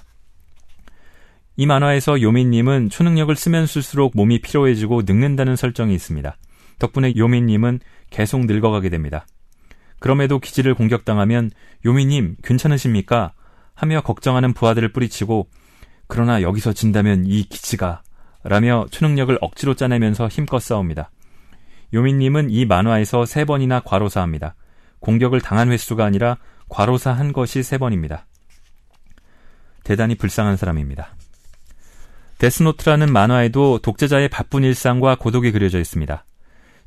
[1.56, 6.36] 이 만화에서 요민님은 초능력을 쓰면 쓸수록 몸이 피로해지고 늙는다는 설정이 있습니다.
[6.80, 9.28] 덕분에 요민님은 계속 늙어가게 됩니다.
[10.00, 11.52] 그럼에도 기지를 공격당하면
[11.86, 13.34] 요미님 괜찮으십니까?
[13.76, 15.48] 하며 걱정하는 부하들을 뿌리치고
[16.08, 18.02] 그러나 여기서 진다면 이 기지가
[18.44, 21.10] 라며 초능력을 억지로 짜내면서 힘껏 싸웁니다.
[21.94, 24.56] 요미님은 이 만화에서 세 번이나 과로사합니다.
[25.00, 26.38] 공격을 당한 횟수가 아니라
[26.70, 28.26] 과로사한 것이 세 번입니다.
[29.84, 31.16] 대단히 불쌍한 사람입니다.
[32.38, 36.26] 데스노트라는 만화에도 독재자의 바쁜 일상과 고독이 그려져 있습니다.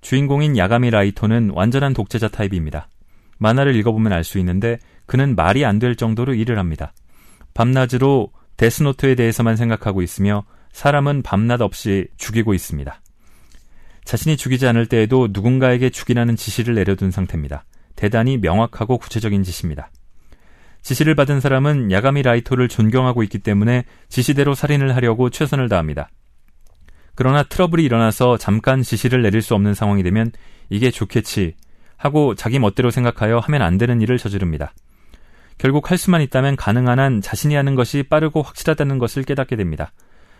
[0.00, 2.88] 주인공인 야가미 라이토는 완전한 독재자 타입입니다.
[3.38, 6.92] 만화를 읽어보면 알 수 있는데 그는 말이 안 될 정도로 일을 합니다.
[7.54, 13.01] 밤낮으로 데스노트에 대해서만 생각하고 있으며 사람은 밤낮 없이 죽이고 있습니다.
[14.05, 17.64] 자신이 죽이지 않을 때에도 누군가에게 죽이라는 지시를 내려둔 상태입니다.
[17.97, 19.90] 대단히 명확하고 구체적인 지시입니다.
[20.83, 26.09] 지시를 받은 사람은 야가미 라이토를 존경하고 있기 때문에 지시대로 살인을 하려고 최선을 다합니다.
[27.14, 30.31] 그러나 트러블이 일어나서 잠깐 지시를 내릴 수 없는 상황이 되면
[30.71, 31.55] 이게 좋겠지
[31.97, 34.73] 하고 자기 멋대로 생각하여 하면 안 되는 일을 저지릅니다.
[35.59, 39.92] 결국 할 수만 있다면 가능한 한 자신이 하는 것이 빠르고 확실하다는 것을 깨닫게 됩니다.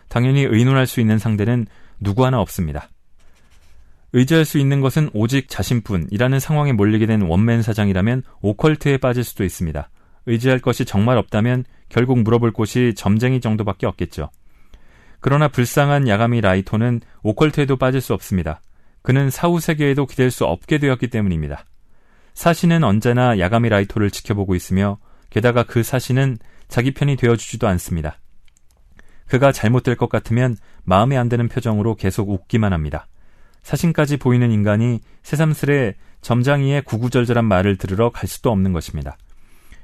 [0.07, 1.67] 당연히 의논할 수 있는 상대는
[1.99, 2.89] 누구 하나 없습니다.
[4.13, 9.89] 의지할 수 있는 것은 오직 자신뿐이라는 상황에 몰리게 된 원맨 사장이라면 오컬트에 빠질 수도 있습니다.
[10.25, 14.29] 의지할 것이 정말 없다면 결국 물어볼 곳이 점쟁이 정도밖에 없겠죠.
[15.19, 18.61] 그러나 불쌍한 야가미 라이토는 오컬트에도 빠질 수 없습니다.
[19.01, 21.65] 그는 사후 세계에도 기댈 수 없게 되었기 때문입니다.
[22.33, 24.97] 사신은 언제나 야가미 라이토를 지켜보고 있으며
[25.29, 26.37] 게다가 그 사신은
[26.67, 28.19] 자기 편이 되어주지도 않습니다.
[29.27, 33.07] 그가 잘못될 것 같으면 마음에 안 드는 표정으로 계속 웃기만 합니다.
[33.63, 39.17] 사신까지 보이는 인간이 새삼스레 점장이의 구구절절한 말을 들으러 갈 수도 없는 것입니다.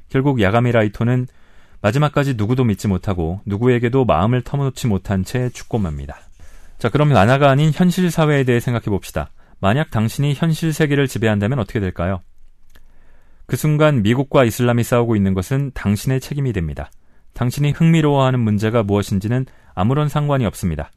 [0.10, 1.28] 결국 야가미 라이토는
[1.82, 6.18] 마지막까지 누구도 믿지 못하고 누구에게도 마음을 터놓지 못한 채 죽고 맙니다.
[6.80, 9.30] 자, 그럼 만화가 아닌 현실 사회에 대해 생각해 봅시다.
[9.60, 12.22] 만약 당신이 현실 세계를 지배한다면 어떻게 될까요?
[13.48, 16.90] 그 순간 미국과 이슬람이 싸우고 있는 것은 당신의 책임이 됩니다.
[17.34, 20.92] 당신이 흥미로워하는 문제가 무엇인지는 아무런 상관이 없습니다.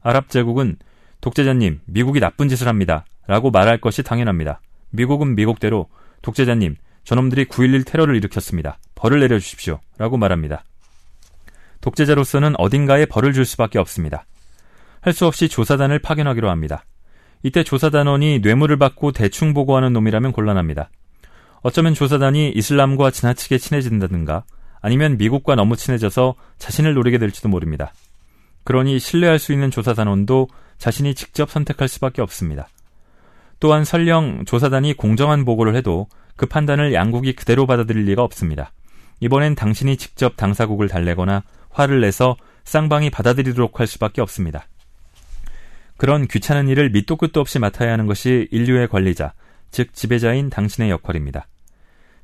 [0.00, 0.76] 아랍 제국은
[1.20, 3.04] 독재자님, 미국이 나쁜 짓을 합니다.
[3.26, 4.60] 라고 말할 것이 당연합니다.
[4.90, 5.88] 미국은 미국대로
[6.22, 8.78] 독재자님, 저놈들이 9.11 테러를 일으켰습니다.
[8.94, 9.80] 벌을 내려주십시오.
[9.98, 10.64] 라고 말합니다.
[11.80, 14.24] 독재자로서는 어딘가에 벌을 줄 수밖에 없습니다.
[15.00, 16.84] 할 수 없이 조사단을 파견하기로 합니다.
[17.42, 20.90] 이때 조사단원이 뇌물을 받고 대충 보고하는 놈이라면 곤란합니다.
[21.62, 24.44] 어쩌면 조사단이 이슬람과 지나치게 친해진다든가
[24.80, 27.92] 아니면 미국과 너무 친해져서 자신을 노리게 될지도 모릅니다.
[28.64, 30.48] 그러니 신뢰할 수 있는 조사단원도
[30.78, 32.68] 자신이 직접 선택할 수밖에 없습니다.
[33.60, 38.72] 또한 설령 조사단이 공정한 보고를 해도 그 판단을 양국이 그대로 받아들일 리가 없습니다.
[39.20, 44.66] 이번엔 당신이 직접 당사국을 달래거나 화를 내서 쌍방이 받아들이도록 할 수밖에 없습니다.
[45.96, 49.32] 그런 귀찮은 일을 밑도 끝도 없이 맡아야 하는 것이 인류의 관리자,
[49.70, 51.46] 즉 지배자인 당신의 역할입니다.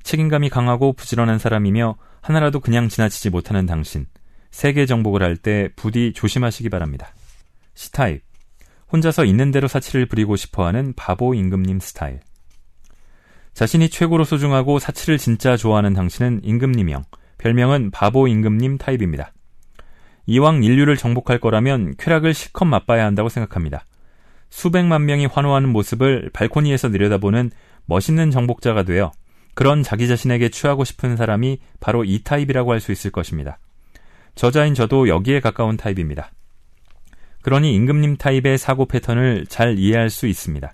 [0.08, 4.06] 책임감이 강하고 부지런한 사람이며 하나라도 그냥 지나치지 못하는 당신,
[4.50, 7.12] 세계 정복을 할 때 부디 조심하시기 바랍니다.
[7.74, 8.22] C타입
[8.90, 12.20] 혼자서 있는 대로 사치를 부리고 싶어 하는 바보 임금님 스타일.
[13.52, 17.04] 자신이 최고로 소중하고 사치를 진짜 좋아하는 당신은 임금님형,
[17.36, 19.34] 별명은 바보 임금님 타입입니다.
[20.24, 23.84] 이왕 인류를 정복할 거라면 쾌락을 실컷 맛봐야 한다고 생각합니다.
[24.48, 27.50] 수백만 명이 환호하는 모습을 발코니에서 내려다보는
[27.84, 29.12] 멋있는 정복자가 되어
[29.58, 33.58] 그런 자기 자신에게 취하고 싶은 사람이 바로 이 타입이라고 할 수 있을 것입니다.
[34.36, 36.30] 저자인 저도 여기에 가까운 타입입니다.
[37.42, 40.72] 그러니 임금님 타입의 사고 패턴을 잘 이해할 수 있습니다.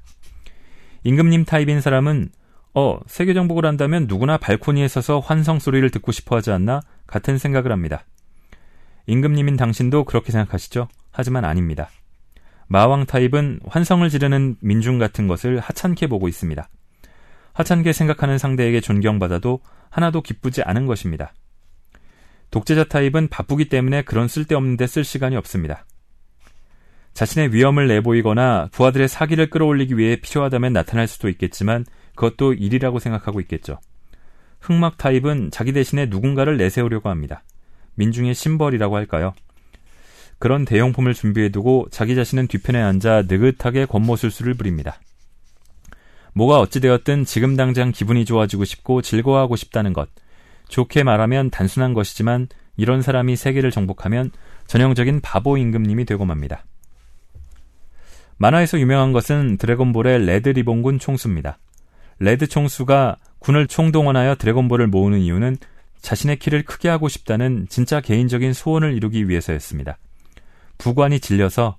[1.02, 2.28] 임금님 타입인 사람은
[2.74, 6.82] 어, 세계 정복을 한다면 누구나 발코니에 서서 환성 소리를 듣고 싶어 하지 않나?
[7.06, 8.04] 같은 생각을 합니다.
[9.06, 10.88] 임금님인 당신도 그렇게 생각하시죠?
[11.10, 11.88] 하지만 아닙니다.
[12.66, 16.68] 마왕 타입은 환성을 지르는 민중 같은 것을 하찮게 보고 있습니다.
[17.54, 21.32] 하찮게 생각하는 상대에게 존경받아도 하나도 기쁘지 않은 것입니다.
[22.50, 25.86] 독재자 타입은 바쁘기 때문에 그런 쓸데없는데 쓸 시간이 없습니다.
[27.14, 31.84] 자신의 위험을 내보이거나 부하들의 사기를 끌어올리기 위해 필요하다면 나타날 수도 있겠지만
[32.16, 33.78] 그것도 일이라고 생각하고 있겠죠.
[34.60, 37.44] 흑막 타입은 자기 대신에 누군가를 내세우려고 합니다.
[37.94, 39.34] 민중의 심벌이라고 할까요?
[40.38, 44.98] 그런 대용품을 준비해두고 자기 자신은 뒤편에 앉아 느긋하게 권모술수를 부립니다.
[46.34, 50.08] 뭐가 어찌되었든 지금 당장 기분이 좋아지고 싶고 즐거워하고 싶다는 것.
[50.68, 54.30] 좋게 말하면 단순한 것이지만 이런 사람이 세계를 정복하면
[54.66, 56.64] 전형적인 바보 임금님이 되고 맙니다.
[58.36, 61.58] 만화에서 유명한 것은 드래곤볼의 레드 리본군 총수입니다.
[62.18, 65.56] 레드 총수가 군을 총동원하여 드래곤볼을 모으는 이유는
[66.00, 69.98] 자신의 키를 크게 하고 싶다는 진짜 개인적인 소원을 이루기 위해서였습니다.
[70.78, 71.78] 부관이 질려서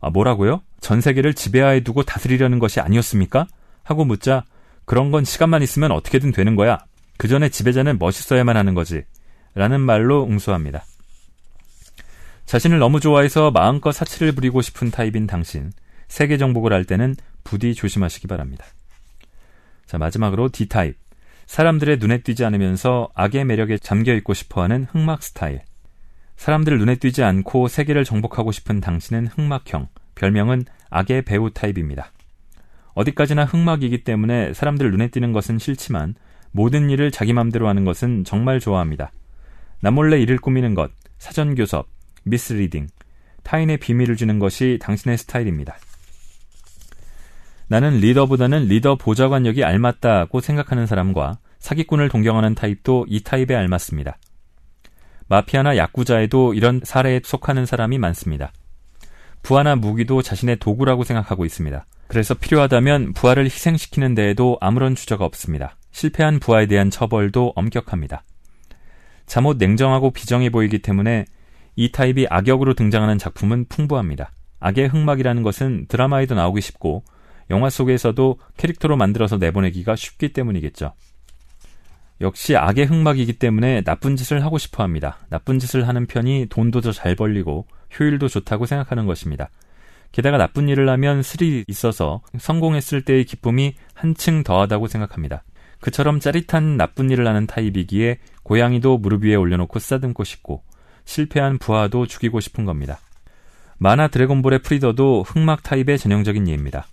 [0.00, 0.62] 아, 뭐라고요?
[0.80, 3.46] 전 세계를 지배하에 두고 다스리려는 것이 아니었습니까?
[3.86, 4.44] 하고 묻자
[4.84, 6.84] 그런 건 시간만 있으면 어떻게든 되는 거야.
[7.16, 9.04] 그 전에 지배자는 멋있어야만 하는 거지.
[9.54, 10.84] 라는 말로 응수합니다.
[12.44, 15.72] 자신을 너무 좋아해서 마음껏 사치를 부리고 싶은 타입인 당신.
[16.08, 18.66] 세계 정복을 할 때는 부디 조심하시기 바랍니다.
[19.86, 20.96] 자, 마지막으로 D타입.
[21.46, 25.62] 사람들의 눈에 띄지 않으면서 악의 매력에 잠겨 있고 싶어 하는 흑막 스타일.
[26.36, 29.88] 사람들 눈에 띄지 않고 세계를 정복하고 싶은 당신은 흑막형.
[30.16, 32.10] 별명은 악의 배우 타입입니다.
[32.96, 36.14] 어디까지나 흑막이기 때문에 사람들 눈에 띄는 것은 싫지만
[36.50, 39.12] 모든 일을 자기 맘대로 하는 것은 정말 좋아합니다.
[39.80, 41.88] 남몰래 일을 꾸미는 것, 사전 교섭,
[42.24, 42.88] misleading,
[43.42, 45.76] 타인의 비밀을 쥐는 것이 당신의 스타일입니다.
[47.68, 54.16] 나는 리더보다는 리더 보좌관역이 알맞다고 생각하는 사람과 사기꾼을 동경하는 타입도 이 타입에 알맞습니다.
[55.28, 58.52] 마피아나 야구자에도 이런 사례에 속하는 사람이 많습니다.
[59.42, 61.84] 부하나 무기도 자신의 도구라고 생각하고 있습니다.
[62.08, 65.76] 그래서 필요하다면 부하를 희생시키는 데에도 아무런 주저가 없습니다.
[65.90, 68.22] 실패한 부하에 대한 처벌도 엄격합니다.
[69.26, 71.24] 잠옷 냉정하고 비정해 보이기 때문에
[71.74, 74.30] 이 타입이 악역으로 등장하는 작품은 풍부합니다.
[74.60, 77.04] 악의 흑막이라는 것은 드라마에도 나오기 쉽고
[77.50, 80.94] 영화 속에서도 캐릭터로 만들어서 내보내기가 쉽기 때문이겠죠.
[82.22, 85.18] 역시 악의 흑막이기 때문에 나쁜 짓을 하고 싶어 합니다.
[85.28, 87.66] 나쁜 짓을 하는 편이 돈도 더 잘 벌리고
[87.98, 89.50] 효율도 좋다고 생각하는 것입니다.
[90.12, 95.42] 게다가 나쁜 일을 하면 스릴이 있어서 성공했을 때의 기쁨이 한층 더하다고 생각합니다.
[95.80, 100.62] 그처럼 짜릿한 나쁜 일을 하는 타입이기에 고양이도 무릎 위에 올려놓고 쓰다듬고 싶고
[101.04, 102.98] 실패한 부하도 죽이고 싶은 겁니다.
[103.78, 106.86] 만화 드래곤볼의 프리더도 흑막 타입의 전형적인 예입니다.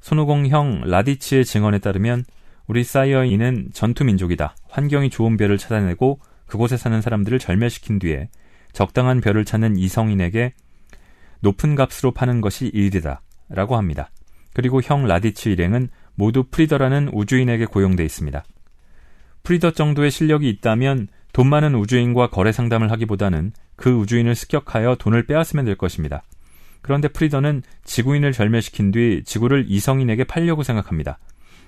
[0.00, 2.24] 손오공 형 라디츠의 증언에 따르면
[2.66, 4.54] 우리 사이어인은 전투민족이다.
[4.68, 8.28] 환경이 좋은 별을 찾아내고 그곳에 사는 사람들을 절멸시킨 뒤에
[8.72, 10.52] 적당한 별을 찾는 이성인에게
[11.40, 13.22] 높은 값으로 파는 것이 일이다.
[13.48, 14.10] 라고 합니다.
[14.54, 18.44] 그리고 형 라디츠 일행은 모두 프리더라는 우주인에게 고용돼 있습니다.
[19.44, 25.64] 프리더 정도의 실력이 있다면 돈 많은 우주인과 거래 상담을 하기보다는 그 우주인을 습격하여 돈을 빼앗으면
[25.64, 26.22] 될 것입니다.
[26.82, 31.18] 그런데 프리더는 지구인을 절멸시킨 뒤 지구를 이성인에게 팔려고 생각합니다.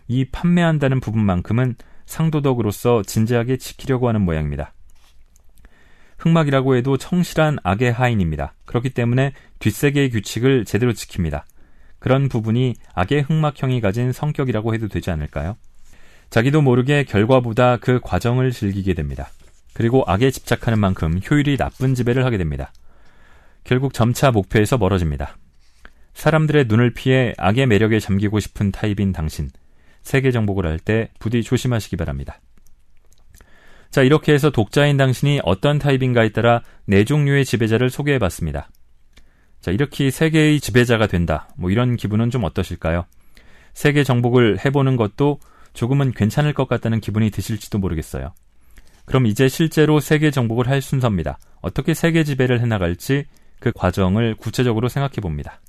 [0.08, 4.72] 이 판매한다는 부분만큼은 상도덕으로서 진지하게 지키려고 하는 모양입니다.
[6.20, 8.54] 흑막이라고 해도 청실한 악의 하인입니다.
[8.66, 11.42] 그렇기 때문에 뒷세계의 규칙을 제대로 지킵니다.
[11.98, 15.56] 그런 부분이 악의 흑막형이 가진 성격이라고 해도 되지 않을까요?
[16.30, 19.30] 자기도 모르게 결과보다 그 과정을 즐기게 됩니다.
[19.72, 22.72] 그리고 악에 집착하는 만큼 효율이 나쁜 지배를 하게 됩니다.
[23.64, 25.36] 결국 점차 목표에서 멀어집니다.
[26.14, 29.50] 사람들의 눈을 피해 악의 매력에 잠기고 싶은 타입인 당신,
[30.02, 32.40] 세계 정복을 할 때 부디 조심하시기 바랍니다.
[33.90, 38.70] 자, 이렇게 해서 독자인 당신이 어떤 타입인가에 따라 네 종류의 지배자를 소개해 봤습니다.
[39.60, 41.48] 자, 이렇게 세계의 지배자가 된다.
[41.56, 43.04] 뭐 이런 기분은 좀 어떠실까요?
[43.74, 45.38] 세계 정복을 해보는 것도
[45.72, 48.32] 조금은 괜찮을 것 같다는 기분이 드실지도 모르겠어요.
[49.04, 51.38] 그럼 이제 실제로 세계 정복을 할 순서입니다.
[51.60, 53.24] 어떻게 세계 지배를 해나갈지
[53.58, 55.60] 그 과정을 구체적으로 생각해 봅니다.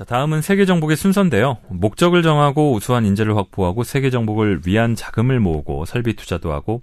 [0.00, 1.58] 자, 다음은 세계 정복의 순서인데요.
[1.68, 6.80] 목적을 정하고 우수한 인재를 확보하고 세계 정복을 위한 자금을 모으고 설비 투자도 하고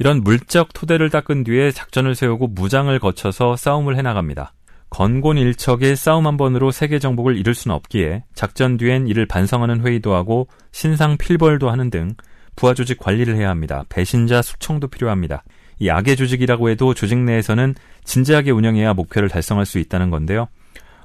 [0.00, 4.54] 이런 물적 토대를 닦은 뒤에 작전을 세우고 무장을 거쳐서 싸움을 해나갑니다.
[4.90, 10.48] 건곤일척의 싸움 한 번으로 세계 정복을 이룰 수는 없기에 작전 뒤엔 이를 반성하는 회의도 하고
[10.72, 12.14] 신상 필벌도 하는 등
[12.56, 13.84] 부하 조직 관리를 해야 합니다.
[13.88, 15.44] 배신자 숙청도 필요합니다.
[15.78, 20.48] 이 악의 조직이라고 해도 조직 내에서는 진지하게 운영해야 목표를 달성할 수 있다는 건데요.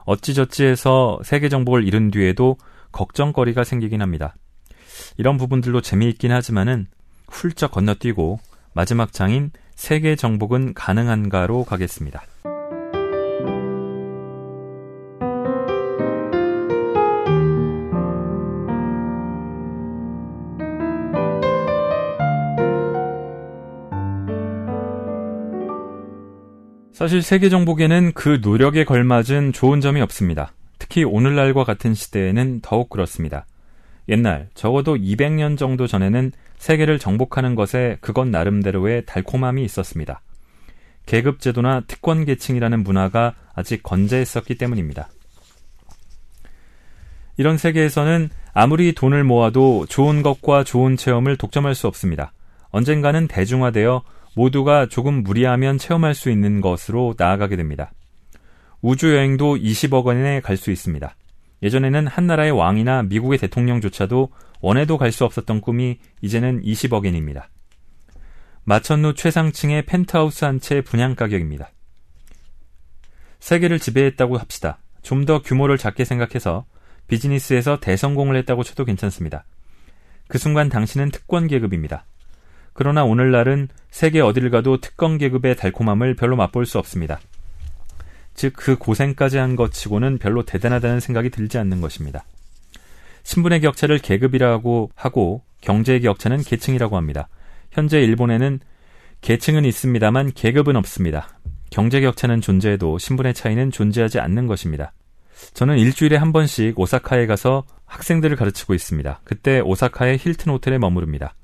[0.05, 2.57] 어찌저찌해서 세계 정복을 이룬 뒤에도
[2.91, 4.35] 걱정거리가 생기긴 합니다.
[5.17, 6.87] 이런 부분들도 재미있긴 하지만은
[7.27, 8.39] 훌쩍 건너뛰고
[8.73, 12.23] 마지막 장인 세계 정복은 가능한가로 가겠습니다.
[26.93, 30.53] 사실 세계 정복에는 그 노력에 걸맞은 좋은 점이 없습니다.
[30.77, 33.47] 특히 오늘날과 같은 시대에는 더욱 그렇습니다.
[34.09, 40.21] 옛날, 적어도 200년 정도 전에는 세계를 정복하는 것에 그것 나름대로의 달콤함이 있었습니다.
[41.07, 45.09] 계급제도나 특권 계층이라는 문화가 아직 건재했었기 때문입니다.
[47.37, 52.33] 이런 세계에서는 아무리 돈을 모아도 좋은 것과 좋은 체험을 독점할 수 없습니다.
[52.69, 54.03] 언젠가는 대중화되어
[54.35, 57.91] 모두가 조금 무리하면 체험할 수 있는 것으로 나아가게 됩니다.
[58.81, 61.15] 우주 여행도 20억 원에 갈 수 있습니다.
[61.61, 64.29] 예전에는 한 나라의 왕이나 미국의 대통령조차도
[64.61, 67.49] 원해도 갈 수 없었던 꿈이 이제는 20억 엔입니다.
[68.65, 71.69] 마천루 최상층의 펜트하우스 한 채 분양 가격입니다.
[73.39, 74.79] 세계를 지배했다고 합시다.
[75.01, 76.65] 좀 더 규모를 작게 생각해서
[77.07, 79.45] 비즈니스에서 대성공을 했다고 쳐도 괜찮습니다.
[80.27, 82.05] 그 순간 당신은 특권 계급입니다.
[82.73, 87.19] 그러나 오늘날은 세계 어딜 가도 특권 계급의 달콤함을 별로 맛볼 수 없습니다.
[88.33, 92.25] 즉, 그 고생까지 한 것 치고는 별로 대단하다는 생각이 들지 않는 것입니다.
[93.23, 97.29] 신분의 격차를 계급이라고 하고 경제의 격차는 계층이라고 합니다.
[97.71, 98.59] 현재 일본에는
[99.21, 101.29] 계층은 있습니다만 계급은 없습니다.
[101.69, 104.93] 경제 격차는 존재해도 신분의 차이는 존재하지 않는 것입니다.
[105.53, 109.21] 저는 일주일에 한 번씩 오사카에 가서 학생들을 가르치고 있습니다.
[109.23, 111.35] 그때 오사카의 힐튼 호텔에 머무릅니다.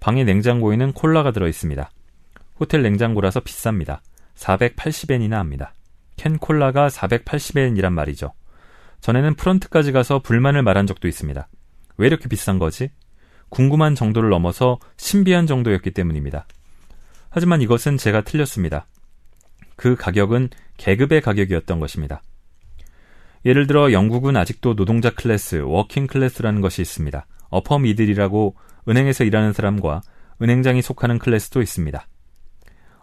[0.00, 1.90] 방에 냉장고에는 콜라가 들어 있습니다.
[2.58, 4.00] 호텔 냉장고라서 비쌉니다.
[4.34, 5.74] 480엔이나 합니다.
[6.16, 8.32] 캔 콜라가 480엔이란 말이죠.
[9.00, 11.48] 전에는 프런트까지 가서 불만을 말한 적도 있습니다.
[11.98, 12.90] 왜 이렇게 비싼 거지?
[13.48, 16.46] 궁금한 정도를 넘어서 신비한 정도였기 때문입니다.
[17.30, 18.86] 하지만 이것은 제가 틀렸습니다.
[19.76, 22.22] 그 가격은 계급의 가격이었던 것입니다.
[23.44, 27.26] 예를 들어 영국은 아직도 노동자 클래스, working class라는 것이 있습니다.
[27.48, 28.56] upper middle이라고
[28.90, 30.02] 은행에서 일하는 사람과
[30.42, 32.06] 은행장이 속하는 클래스도 있습니다.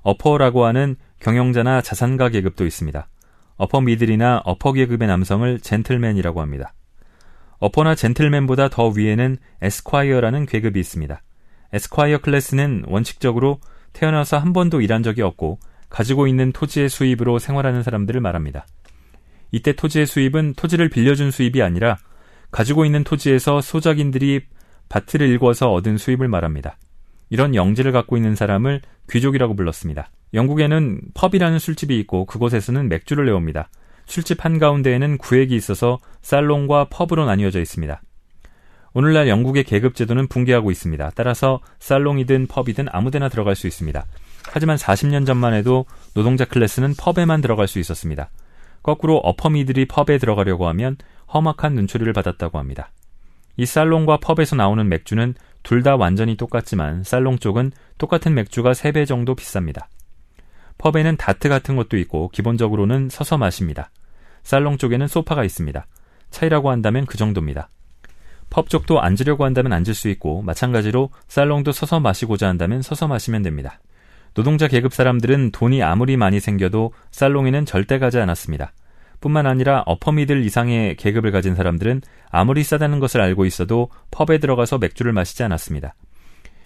[0.02, 3.08] 어퍼라고 하는 경영자나 자산가 계급도 있습니다.
[3.56, 6.74] 어퍼 미들이나 어퍼 계급의 남성을 젠틀맨이라고 합니다.
[7.60, 11.22] 어퍼나 젠틀맨보다 더 위에는 에스콰이어라는 계급이 있습니다.
[11.74, 13.60] 에스콰이어 클래스는 원칙적으로
[13.94, 18.68] 태어나서 한 번도 일한 적이 없고 가지고 있는 토지의 수입으로 생활하는 사람들을 말합니다.
[19.52, 21.98] 이때 토지의 수입은 토지를 빌려준 수입이 아니라
[22.52, 24.42] 가지고 있는 토지에서 소작인들이
[24.90, 26.78] 밭을 일궈서 얻은 수입을 말합니다.
[27.30, 30.10] 이런 영지를 갖고 있는 사람을 귀족이라고 불렀습니다.
[30.34, 33.70] 영국에는 펍이라는 술집이 있고 그곳에서는 맥주를 내옵니다.
[34.06, 38.02] 술집 한가운데에는 구획이 있어서 살롱과 펍으로 나뉘어져 있습니다.
[38.94, 41.12] 오늘날 영국의 계급 제도는 붕괴하고 있습니다.
[41.16, 44.06] 따라서 살롱이든 펍이든 아무데나 들어갈 수 있습니다.
[44.50, 48.30] 하지만 40년 전만 해도 노동자 클래스는 펍에만 들어갈 수 있었습니다.
[48.82, 50.96] 거꾸로 어퍼미들이 펍에 들어가려고 하면
[51.34, 52.92] 험악한 눈초리를 받았다고 합니다.
[53.58, 59.36] 이 살롱과 펍에서 나오는 맥주는 둘 다 완전히 똑같지만 살롱 쪽은 똑같은 맥주가 3배 정도
[59.36, 59.86] 비쌉니다.
[60.78, 63.90] 펍에는 다트 같은 것도 있고 기본적으로는 서서 마십니다.
[64.44, 65.86] 살롱 쪽에는 소파가 있습니다.
[66.30, 67.70] 차이라고 한다면 그 정도입니다.
[68.50, 73.82] 펍 쪽도 앉으려고 한다면 앉을 수 있고 마찬가지로 살롱도 서서 마시고자 한다면 서서 마시면 됩니다.
[74.34, 78.72] 노동자 계급 사람들은 돈이 아무리 많이 생겨도 살롱에는 절대 가지 않았습니다.
[79.20, 85.14] 뿐만 아니라 어퍼미들 이상의 계급을 가진 사람들은 아무리 싸다는 것을 알고 있어도 펍에 들어가서 맥주를
[85.14, 85.96] 마시지 않았습니다.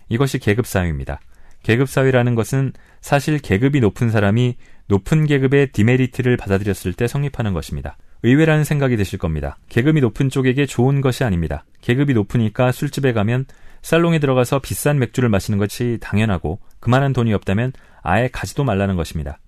[0.09, 1.19] 이것이 계급 사회입니다.
[1.63, 4.55] 계급 사회라는 것은 사실 계급이 높은 사람이
[4.87, 7.97] 높은 계급의 디메리트를 받아들였을 때 성립하는 것입니다.
[8.23, 9.57] 의외라는 생각이 드실 겁니다.
[9.69, 11.63] 계급이 높은 쪽에게 좋은 것이 아닙니다.
[11.81, 13.45] 계급이 높으니까 술집에 가면
[13.81, 17.73] 살롱에 들어가서 비싼 맥주를 마시는 것이 당연하고 그만한 돈이 없다면
[18.03, 19.39] 아예 가지도 말라는 것입니다.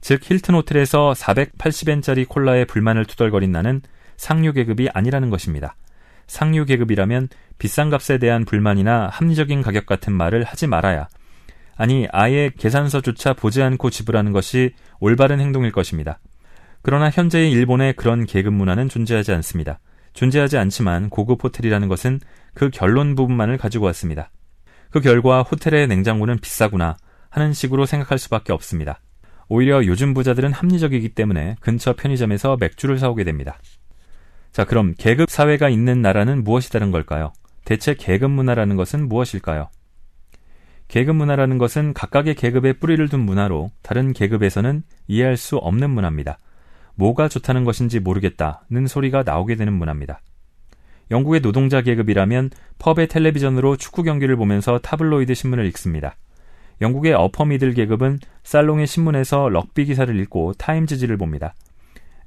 [0.00, 3.82] 즉 힐튼 호텔에서 480엔짜리 콜라에 불만을 투덜거린 나는
[4.16, 5.76] 상류 계급이 아니라는 것입니다.
[6.26, 7.28] 상류 계급이라면
[7.58, 11.08] 비싼 값에 대한 불만이나 합리적인 가격 같은 말을 하지 말아야
[11.76, 16.18] 아니 아예 계산서조차 보지 않고 지불하는 것이 올바른 행동일 것입니다.
[16.82, 19.80] 그러나 현재의 일본의 그런 계급 문화는 존재하지 않습니다.
[20.12, 22.20] 존재하지 않지만 고급 호텔이라는 것은
[22.54, 24.30] 그 결론 부분만을 가지고 왔습니다.
[24.90, 26.96] 그 결과 호텔의 냉장고는 비싸구나
[27.30, 29.00] 하는 식으로 생각할 수밖에 없습니다.
[29.48, 33.58] 오히려 요즘 부자들은 합리적이기 때문에 근처 편의점에서 맥주를 사오게 됩니다.
[34.52, 37.32] 자, 그럼 계급 사회가 있는 나라는 무엇이 다른 걸까요?
[37.64, 39.68] 대체 계급 문화라는 것은 무엇일까요?
[40.88, 46.38] 계급 문화라는 것은 각각의 계급에 뿌리를 둔 문화로 다른 계급에서는 이해할 수 없는 문화입니다.
[46.94, 50.20] 뭐가 좋다는 것인지 모르겠다는 소리가 나오게 되는 문화입니다.
[51.10, 56.16] 영국의 노동자 계급이라면 펍의 텔레비전으로 축구 경기를 보면서 타블로이드 신문을 읽습니다.
[56.80, 61.54] 영국의 어퍼미들 계급은 살롱의 신문에서 럭비 기사를 읽고 타임즈지를 봅니다.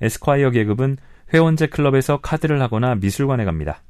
[0.02, 0.98] 에스콰이어 계급은
[1.34, 3.82] 회원제 클럽에서 카드를 하거나 미술관에 갑니다.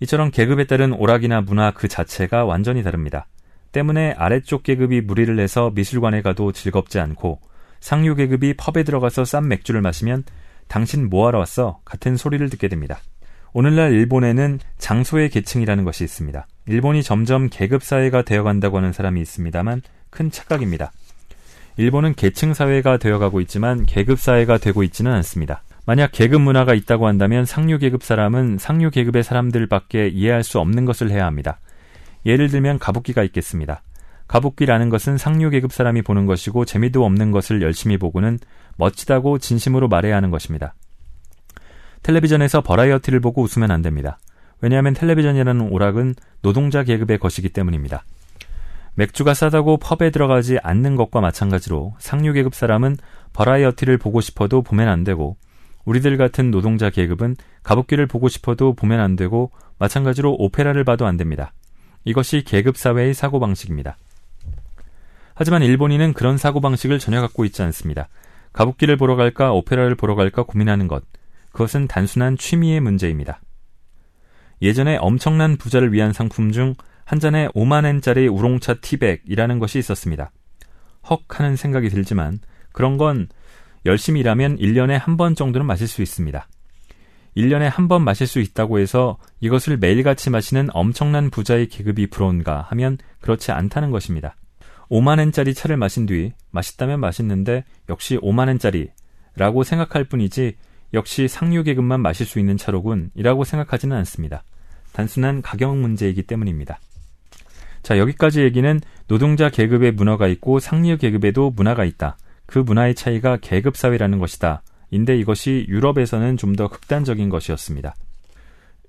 [0.00, 3.26] 이처럼 계급에 따른 오락이나 문화 그 자체가 완전히 다릅니다.
[3.72, 7.40] 때문에 아래쪽 계급이 무리를 해서 미술관에 가도 즐겁지 않고
[7.80, 10.24] 상류 계급이 펍에 들어가서 싼 맥주를 마시면
[10.68, 11.80] 당신 뭐하러 왔어?
[11.84, 13.00] 같은 소리를 듣게 됩니다.
[13.58, 16.46] 오늘날 일본에는 장소의 계층이라는 것이 있습니다.
[16.66, 20.92] 일본이 점점 계급 사회가 되어간다고 하는 사람이 있습니다만 큰 착각입니다.
[21.76, 25.64] 일본은 계층 사회가 되어가고 있지만 계급 사회가 되고 있지는 않습니다.
[25.86, 31.10] 만약 계급 문화가 있다고 한다면 상류 계급 사람은 상류 계급의 사람들밖에 이해할 수 없는 것을
[31.10, 31.58] 해야 합니다.
[32.26, 33.82] 예를 들면 가부끼가 있겠습니다.
[34.28, 38.38] 가부끼라는 것은 상류 계급 사람이 보는 것이고 재미도 없는 것을 열심히 보고는
[38.76, 40.76] 멋지다고 진심으로 말해야 하는 것입니다.
[42.02, 44.18] 텔레비전에서 버라이어티를 보고 웃으면 안 됩니다.
[44.60, 48.04] 왜냐하면 텔레비전이라는 오락은 노동자 계급의 것이기 때문입니다.
[48.94, 52.96] 맥주가 싸다고 펍에 들어가지 않는 것과 마찬가지로 상류 계급 사람은
[53.32, 55.36] 버라이어티를 보고 싶어도 보면 안 되고
[55.84, 61.52] 우리들 같은 노동자 계급은 가부키를 보고 싶어도 보면 안 되고 마찬가지로 오페라를 봐도 안 됩니다.
[62.04, 63.96] 이것이 계급 사회의 사고 방식입니다.
[65.34, 68.08] 하지만 일본인은 그런 사고 방식을 전혀 갖고 있지 않습니다.
[68.52, 71.04] 가복귀를 보러 갈까 오페라를 보러 갈까 고민하는 것.
[71.52, 73.40] 그것은 단순한 취미의 문제입니다.
[74.60, 76.74] 예전에 엄청난 부자를 위한 상품 중
[77.08, 80.30] 한 잔에 5만엔짜리 우롱차 티백이라는 것이 있었습니다.
[81.08, 82.38] 헉 하는 생각이 들지만
[82.72, 83.28] 그런 건
[83.86, 86.46] 열심히 일하면 1년에 한 번 정도는 마실 수 있습니다.
[87.34, 92.98] 1년에 한 번 마실 수 있다고 해서 이것을 매일같이 마시는 엄청난 부자의 계급이 부러운가 하면
[93.22, 94.36] 그렇지 않다는 것입니다.
[94.90, 100.56] 5만엔짜리 차를 마신 뒤 맛있다면 맛있는데 역시 5만엔짜리라고 생각할 뿐이지
[100.94, 104.42] 역시 상류 계급만 마실 수 있는 차로군 이라고 생각하지는 않습니다.
[104.92, 106.78] 단순한 가격 문제이기 때문입니다.
[107.82, 112.16] 자, 여기까지 얘기는 노동자 계급의 문화가 있고 상류 계급에도 문화가 있다.
[112.46, 114.62] 그 문화의 차이가 계급 사회라는 것이다.
[114.90, 117.94] 인데 이것이 유럽에서는 좀 더 극단적인 것이었습니다.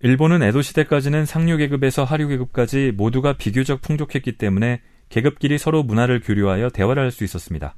[0.01, 6.69] 일본은 에도 시대까지는 상류 계급에서 하류 계급까지 모두가 비교적 풍족했기 때문에 계급끼리 서로 문화를 교류하여
[6.69, 7.75] 대화를 할 수 있었습니다.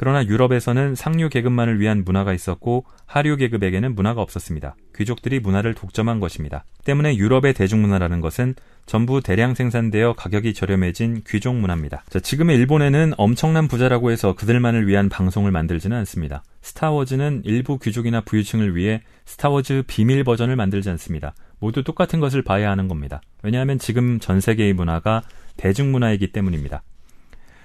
[0.00, 4.74] 그러나 유럽에서는 상류 계급만을 위한 문화가 있었고 하류 계급에게는 문화가 없었습니다.
[4.96, 6.64] 귀족들이 문화를 독점한 것입니다.
[6.86, 8.54] 때문에 유럽의 대중문화라는 것은
[8.86, 12.02] 전부 대량 생산되어 가격이 저렴해진 귀족 문화입니다.
[12.08, 16.44] 자, 지금의 일본에는 엄청난 부자라고 해서 그들만을 위한 방송을 만들지는 않습니다.
[16.62, 21.34] 스타워즈는 일부 귀족이나 부유층을 위해 스타워즈 비밀 버전을 만들지 않습니다.
[21.58, 23.20] 모두 똑같은 것을 봐야 하는 겁니다.
[23.42, 25.24] 왜냐하면 지금 전 세계의 문화가
[25.58, 26.82] 대중문화이기 때문입니다.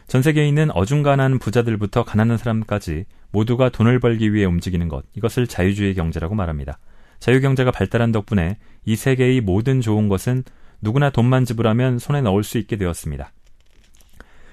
[0.07, 5.93] 전 세계에 있는 어중간한 부자들부터 가난한 사람까지 모두가 돈을 벌기 위해 움직이는 것, 이것을 자유주의
[5.95, 6.77] 경제라고 말합니다.
[7.19, 10.43] 자유경제가 발달한 덕분에 이 세계의 모든 좋은 것은
[10.81, 13.31] 누구나 돈만 지불하면 손에 넣을 수 있게 되었습니다.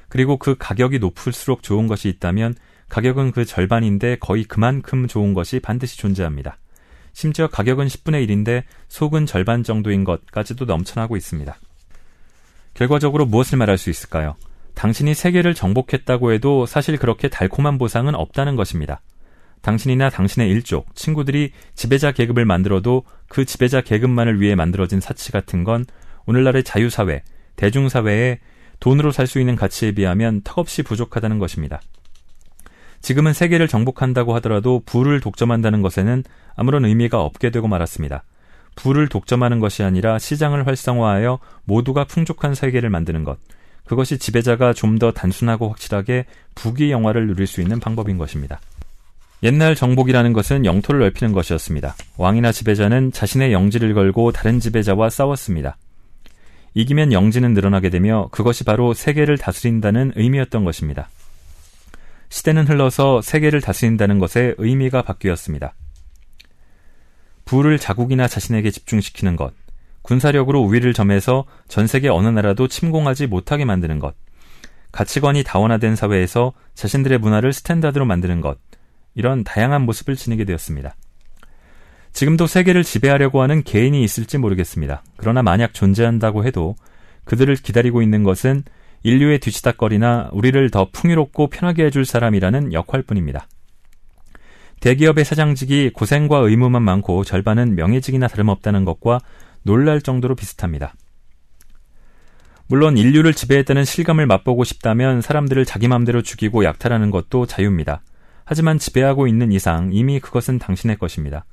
[0.09, 2.55] 그리고 그 가격이 높을수록 좋은 것이 있다면
[2.89, 6.59] 가격은 그 절반인데 거의 그만큼 좋은 것이 반드시 존재합니다.
[7.13, 11.55] 심지어 가격은 10분의 1인데 속은 절반 정도인 것까지도 넘쳐나고 있습니다.
[12.75, 14.37] 결과적으로 무엇을 말할 수 있을까요?
[14.75, 19.01] 당신이 세계를 정복했다고 해도 사실 그렇게 달콤한 보상은 없다는 것입니다.
[19.61, 25.85] 당신이나 당신의 일족, 친구들이 지배자 계급을 만들어도 그 지배자 계급만을 위해 만들어진 사치 같은 건
[26.27, 27.23] 오늘날의 자유사회,
[27.57, 28.41] 대중사회에
[28.81, 31.81] 돈으로 살 수 있는 가치에 비하면 턱없이 부족하다는 것입니다.
[33.01, 36.25] 지금은 세계를 정복한다고 하더라도 부를 독점한다는 것에는
[36.57, 38.25] 아무런 의미가 없게 되고 말았습니다.
[38.75, 43.39] 부를 독점하는 것이 아니라 시장을 활성화하여 모두가 풍족한 세계를 만드는 것,
[43.93, 46.25] 그것이 지배자가 좀 더 단순하고 확실하게
[46.55, 48.59] 부귀 영화를 누릴 수 있는 방법인 것입니다.
[49.43, 51.95] 옛날 정복이라는 것은 영토를 넓히는 것이었습니다.
[52.17, 55.77] 왕이나 지배자는 자신의 영지를 걸고 다른 지배자와 싸웠습니다.
[56.73, 61.11] 이기면 영지는 늘어나게 되며 그것이 바로 세계를 다스린다는 의미였던 것입니다.
[62.31, 65.75] 시대는 흘러서 세계를 다스린다는 것의 의미가 바뀌었습니다.
[67.45, 69.53] 부를 자국이나 자신에게 집중시키는 것,
[70.03, 74.15] 군사력으로 우위를 점해서 전 세계 어느 나라도 침공하지 못하게 만드는 것,
[74.91, 78.59] 가치관이 다원화된 사회에서 자신들의 문화를 스탠다드로 만드는 것,
[79.15, 80.95] 이런 다양한 모습을 지니게 되었습니다.
[82.13, 85.03] 지금도 세계를 지배하려고 하는 개인이 있을지 모르겠습니다.
[85.17, 86.77] 그러나 만약 존재한다고 해도
[87.25, 88.65] 그들을 기다리고 있는 것은
[89.03, 93.47] 인류의 뒤치다거리나 우리를 더 풍요롭고 편하게 해줄 사람이라는 역할뿐입니다.
[94.81, 99.21] 대기업의 사장직이 고생과 의무만 많고 절반은 명예직이나 다름없다는 것과
[99.63, 100.95] 놀랄 정도로 비슷합니다.
[102.67, 108.03] 물론 인류를 지배했다는 실감을 맛보고 싶다면 사람들을 자기 맘대로 죽이고 약탈하는 것도 자유입니다.
[108.45, 111.45] 하지만 지배하고 있는 이상 이미 그것은 당신의 것입니다.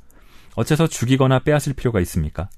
[0.56, 2.50] 어째서 죽이거나 빼앗을 필요가 있습니까?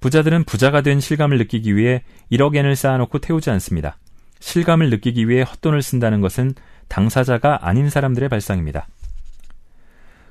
[0.00, 3.96] 부자들은 부자가 된 실감을 느끼기 위해 1억 엔을 쌓아놓고 태우지 않습니다.
[4.40, 6.54] 실감을 느끼기 위해 헛돈을 쓴다는 것은
[6.88, 8.86] 당사자가 아닌 사람들의 발상입니다.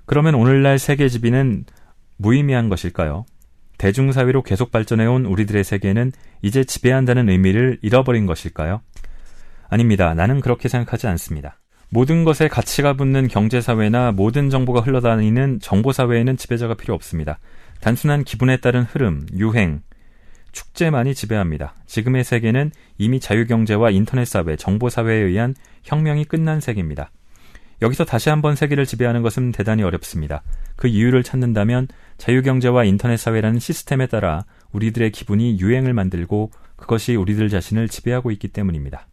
[0.05, 1.65] 그러면 오늘날 세계 지배는
[2.17, 3.25] 무의미한 것일까요?
[3.83, 8.79] 대중사회로 계속 발전해온 우리들의 세계는 이제 지배한다는 의미를 잃어버린 것일까요?
[9.67, 10.13] 아닙니다.
[10.13, 11.59] 나는 그렇게 생각하지 않습니다.
[11.89, 17.39] 모든 것에 가치가 붙는 경제사회나 모든 정보가 흘러다니는 정보사회에는 지배자가 필요 없습니다.
[17.81, 19.81] 단순한 기분에 따른 흐름, 유행,
[20.53, 21.75] 축제만이 지배합니다.
[21.85, 27.11] 지금의 세계는 이미 자유경제와 인터넷사회, 정보사회에 의한 혁명이 끝난 세계입니다.
[27.83, 30.41] 여기서 다시 한번 세계를 지배하는 것은 대단히 어렵습니다.
[30.77, 37.89] 그 이유를 찾는다면 자유경제와 인터넷 사회라는 시스템에 따라 우리들의 기분이 유행을 만들고 그것이 우리들 자신을
[37.89, 39.07] 지배하고 있기 때문입니다.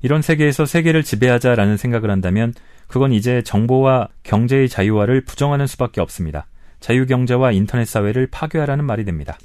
[0.00, 2.54] 이런 세계에서 세계를 지배하자라는 생각을 한다면
[2.88, 6.46] 그건 이제 정보와 경제의 자유화를 부정하는 수밖에 없습니다.
[6.80, 9.38] 자유경제와 인터넷 사회를 파괴하라는 말이 됩니다.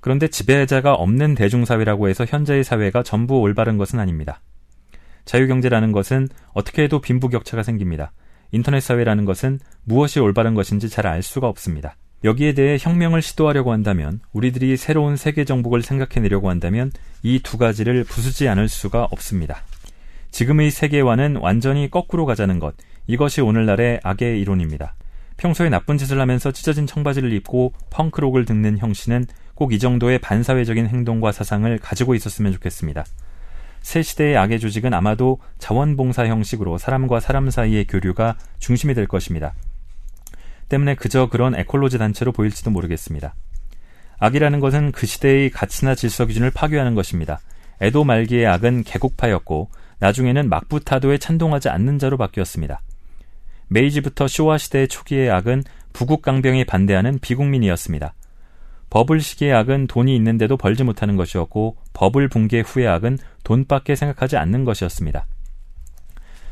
[0.00, 4.40] 그런데 지배자가 없는 대중사회라고 해서 현재의 사회가 전부 올바른 것은 아닙니다.
[5.26, 8.12] 자유경제라는 것은 어떻게 해도 빈부격차가 생깁니다.
[8.52, 11.96] 인터넷 사회라는 것은 무엇이 올바른 것인지 잘 알 수가 없습니다.
[12.24, 16.90] 여기에 대해 혁명을 시도하려고 한다면, 우리들이 새로운 세계 정복을 생각해내려고 한다면,
[17.22, 19.62] 이 두 가지를 부수지 않을 수가 없습니다.
[20.30, 22.74] 지금의 세계와는 완전히 거꾸로 가자는 것.
[23.06, 24.94] 이것이 오늘날의 악의 이론입니다.
[25.36, 31.32] 평소에 나쁜 짓을 하면서 찢어진 청바지를 입고 펑크록을 듣는 형씨는 꼭 이 정도의 반사회적인 행동과
[31.32, 33.04] 사상을 가지고 있었으면 좋겠습니다.
[33.86, 39.54] 새 시대의 악의 조직은 아마도 자원봉사 형식으로 사람과 사람 사이의 교류가 중심이 될 것입니다.
[40.68, 43.36] 때문에 그저 그런 에콜로지 단체로 보일지도 모르겠습니다.
[44.18, 47.38] 악이라는 것은 그 시대의 가치나 질서 기준을 파괴하는 것입니다.
[47.80, 49.70] 에도 말기의 악은 개국파였고
[50.00, 52.80] 나중에는 막부타도에 찬동하지 않는 자로 바뀌었습니다.
[53.68, 55.62] 메이지부터 쇼와 시대의 초기의 악은
[55.92, 58.14] 부국 강병에 반대하는 비국민이었습니다.
[58.96, 64.64] 버블 시기의 악은 돈이 있는데도 벌지 못하는 것이었고 버블 붕괴 후의 악은 돈밖에 생각하지 않는
[64.64, 65.26] 것이었습니다.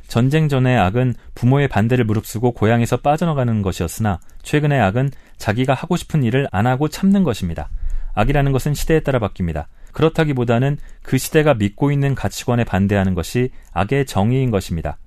[0.09, 6.47] 전쟁 전의 악은 부모의 반대를 무릅쓰고 고향에서 빠져나가는 것이었으나 최근의 악은 자기가 하고 싶은 일을
[6.53, 7.71] 안 하고 참는 것입니다.
[8.13, 9.65] 악이라는 것은 시대에 따라 바뀝니다.
[9.93, 14.99] 그렇다기보다는 그 시대가 믿고 있는 가치관에 반대하는 것이 악의 정의인 것입니다.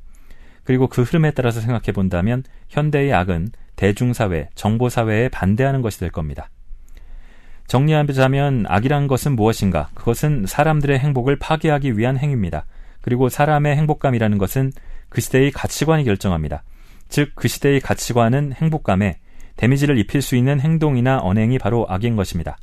[0.63, 6.49] 그리고 그 흐름에 따라서 생각해 본다면 현대의 악은 대중사회, 정보사회에 반대하는 것이 될 겁니다.
[7.68, 9.89] 정리하자면 악이란 것은 무엇인가?
[9.93, 12.65] 그것은 사람들의 행복을 파괴하기 위한 행위입니다.
[13.01, 14.72] 그리고 사람의 행복감이라는 것은
[15.09, 16.63] 그 시대의 가치관이 결정합니다.
[17.09, 19.20] 즉, 그 시대의 가치관은 행복감에
[19.57, 22.57] 데미지를 입힐 수 있는 행동이나 언행이 바로 악인 것입니다.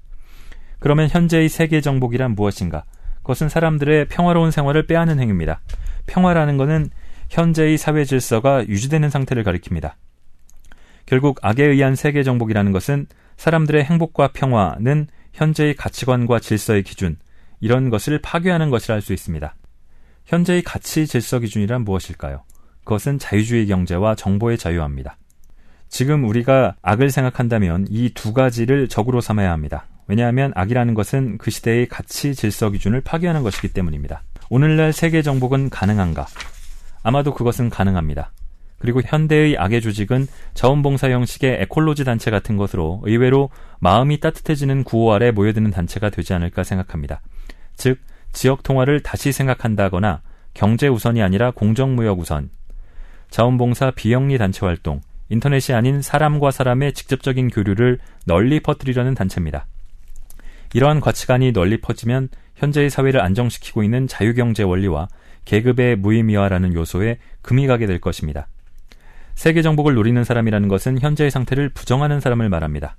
[0.78, 2.84] 그러면 현재의 세계 정복이란 무엇인가?
[3.18, 5.60] 그것은 사람들의 평화로운 생활을 빼앗는 행위입니다.
[6.06, 6.90] 평화라는 것은
[7.30, 9.94] 현재의 사회 질서가 유지되는 상태를 가리킵니다.
[11.06, 13.06] 결국 악에 의한 세계 정복이라는 것은
[13.36, 17.16] 사람들의 행복과 평화는 현재의 가치관과 질서의 기준,
[17.60, 19.54] 이런 것을 파괴하는 것이라 할 수 있습니다.
[20.26, 22.44] 현재의 가치 질서 기준이란 무엇일까요?
[22.84, 25.16] 그것은 자유주의 경제와 정보의 자유화입니다.
[25.88, 29.86] 지금 우리가 악을 생각한다면 이 두 가지를 적으로 삼아야 합니다.
[30.06, 34.22] 왜냐하면 악이라는 것은 그 시대의 가치 질서 기준을 파괴하는 것이기 때문입니다.
[34.50, 36.26] 오늘날 세계 정복은 가능한가?
[37.02, 38.32] 아마도 그것은 가능합니다.
[38.84, 43.48] 그리고 현대의 악의 조직은 자원봉사 형식의 에콜로지 단체 같은 것으로 의외로
[43.80, 47.22] 마음이 따뜻해지는 구호 아래 모여드는 단체가 되지 않을까 생각합니다.
[47.76, 47.98] 즉,
[48.34, 50.20] 지역 통화를 다시 생각한다거나
[50.52, 52.50] 경제 우선이 아니라 공정무역 우선,
[53.30, 59.64] 자원봉사 비영리 단체 활동, 인터넷이 아닌 사람과 사람의 직접적인 교류를 널리 퍼뜨리려는 단체입니다.
[60.74, 65.08] 이러한 가치관이 널리 퍼지면 현재의 사회를 안정시키고 있는 자유경제 원리와
[65.46, 68.46] 계급의 무의미화라는 요소에 금이 가게 될 것입니다.
[69.34, 72.96] 세계 정복을 노리는 사람이라는 것은 현재의 상태를 부정하는 사람을 말합니다.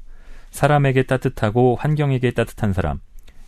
[0.52, 3.00] 사람에게 따뜻하고 환경에게 따뜻한 사람,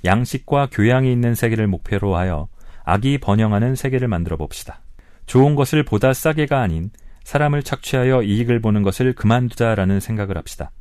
[0.05, 2.47] 양식과 교양이 있는 세계를 목표로 하여
[2.83, 4.81] 악이 번영하는 세계를 만들어 봅시다.
[5.25, 6.89] 좋은 것을 보다 싸게가 아닌
[7.23, 10.71] 사람을 착취하여 이익을 보는 것을 그만두자라는 생각을 합시다.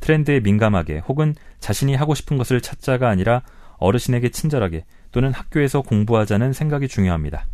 [0.00, 3.42] 트렌드에 민감하게 혹은 자신이 하고 싶은 것을 찾자가 아니라
[3.78, 7.46] 어르신에게 친절하게 또는 학교에서 공부하자는 생각이 중요합니다.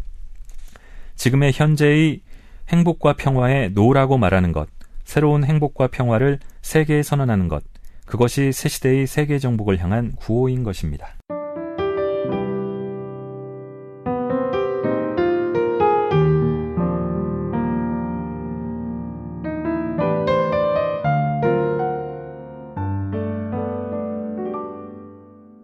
[1.16, 2.20] 지금의 현재의
[2.68, 4.68] 행복과 평화에 노라고 말하는 것,
[5.04, 7.62] 새로운 행복과 평화를 세계에 선언하는 것,
[8.06, 11.16] 그것이 새 시대의 세계 정복을 향한 구호인 것입니다.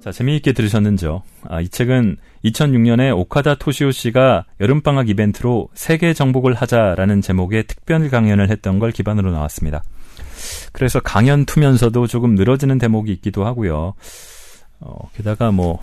[0.00, 1.22] 자, 재미있게 들으셨는지요?
[1.48, 8.48] 아, 이 책은 2006년에 오카다 토시오 씨가 여름방학 이벤트로 세계 정복을 하자라는 제목의 특별 강연을
[8.48, 9.84] 했던 걸 기반으로 나왔습니다.
[10.72, 13.92] 그래서 강연 투면서도 조금 늘어지는 대목이 있기도 하고요.
[14.80, 15.80] 어, 게다가 뭐,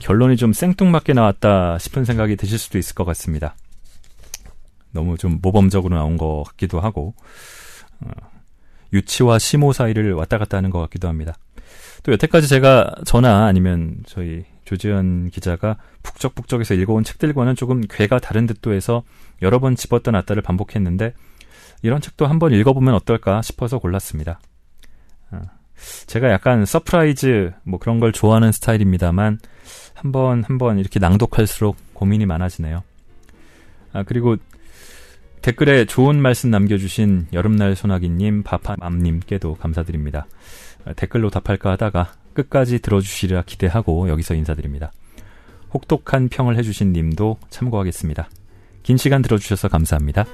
[0.00, 3.54] 결론이 좀 생뚱맞게 나왔다 싶은 생각이 드실 수도 있을 것 같습니다.
[4.90, 7.14] 너무 좀 모범적으로 나온 것 같기도 하고,
[8.00, 8.10] 어,
[8.92, 11.36] 유치와 심오 사이를 왔다 갔다 하는 것 같기도 합니다.
[12.02, 18.72] 또 여태까지 제가 저나 아니면 저희 조지현 기자가 북적북적해서 읽어온 책들과는 조금 궤가 다른 듯도
[18.72, 19.02] 해서
[19.40, 21.14] 여러 번 집었다 놨다를 반복했는데
[21.82, 24.40] 이런 책도 한번 읽어보면 어떨까 싶어서 골랐습니다.
[25.30, 25.42] 아,
[26.06, 29.38] 제가 약간 surprise 뭐 그런 걸 좋아하는 스타일입니다만
[29.94, 32.82] 한번 한번 이렇게 낭독할수록 고민이 많아지네요.
[33.92, 34.36] 아 그리고
[35.42, 40.26] 댓글에 좋은 말씀 남겨주신 여름날 소나기님, 바파맘님께도 감사드립니다.
[40.96, 44.92] 댓글로 답할까 하다가 끝까지 들어주시리라 기대하고 여기서 인사드립니다.
[45.74, 48.28] 혹독한 평을 해주신 님도 참고하겠습니다.
[48.82, 50.26] 긴 시간 들어주셔서 감사합니다.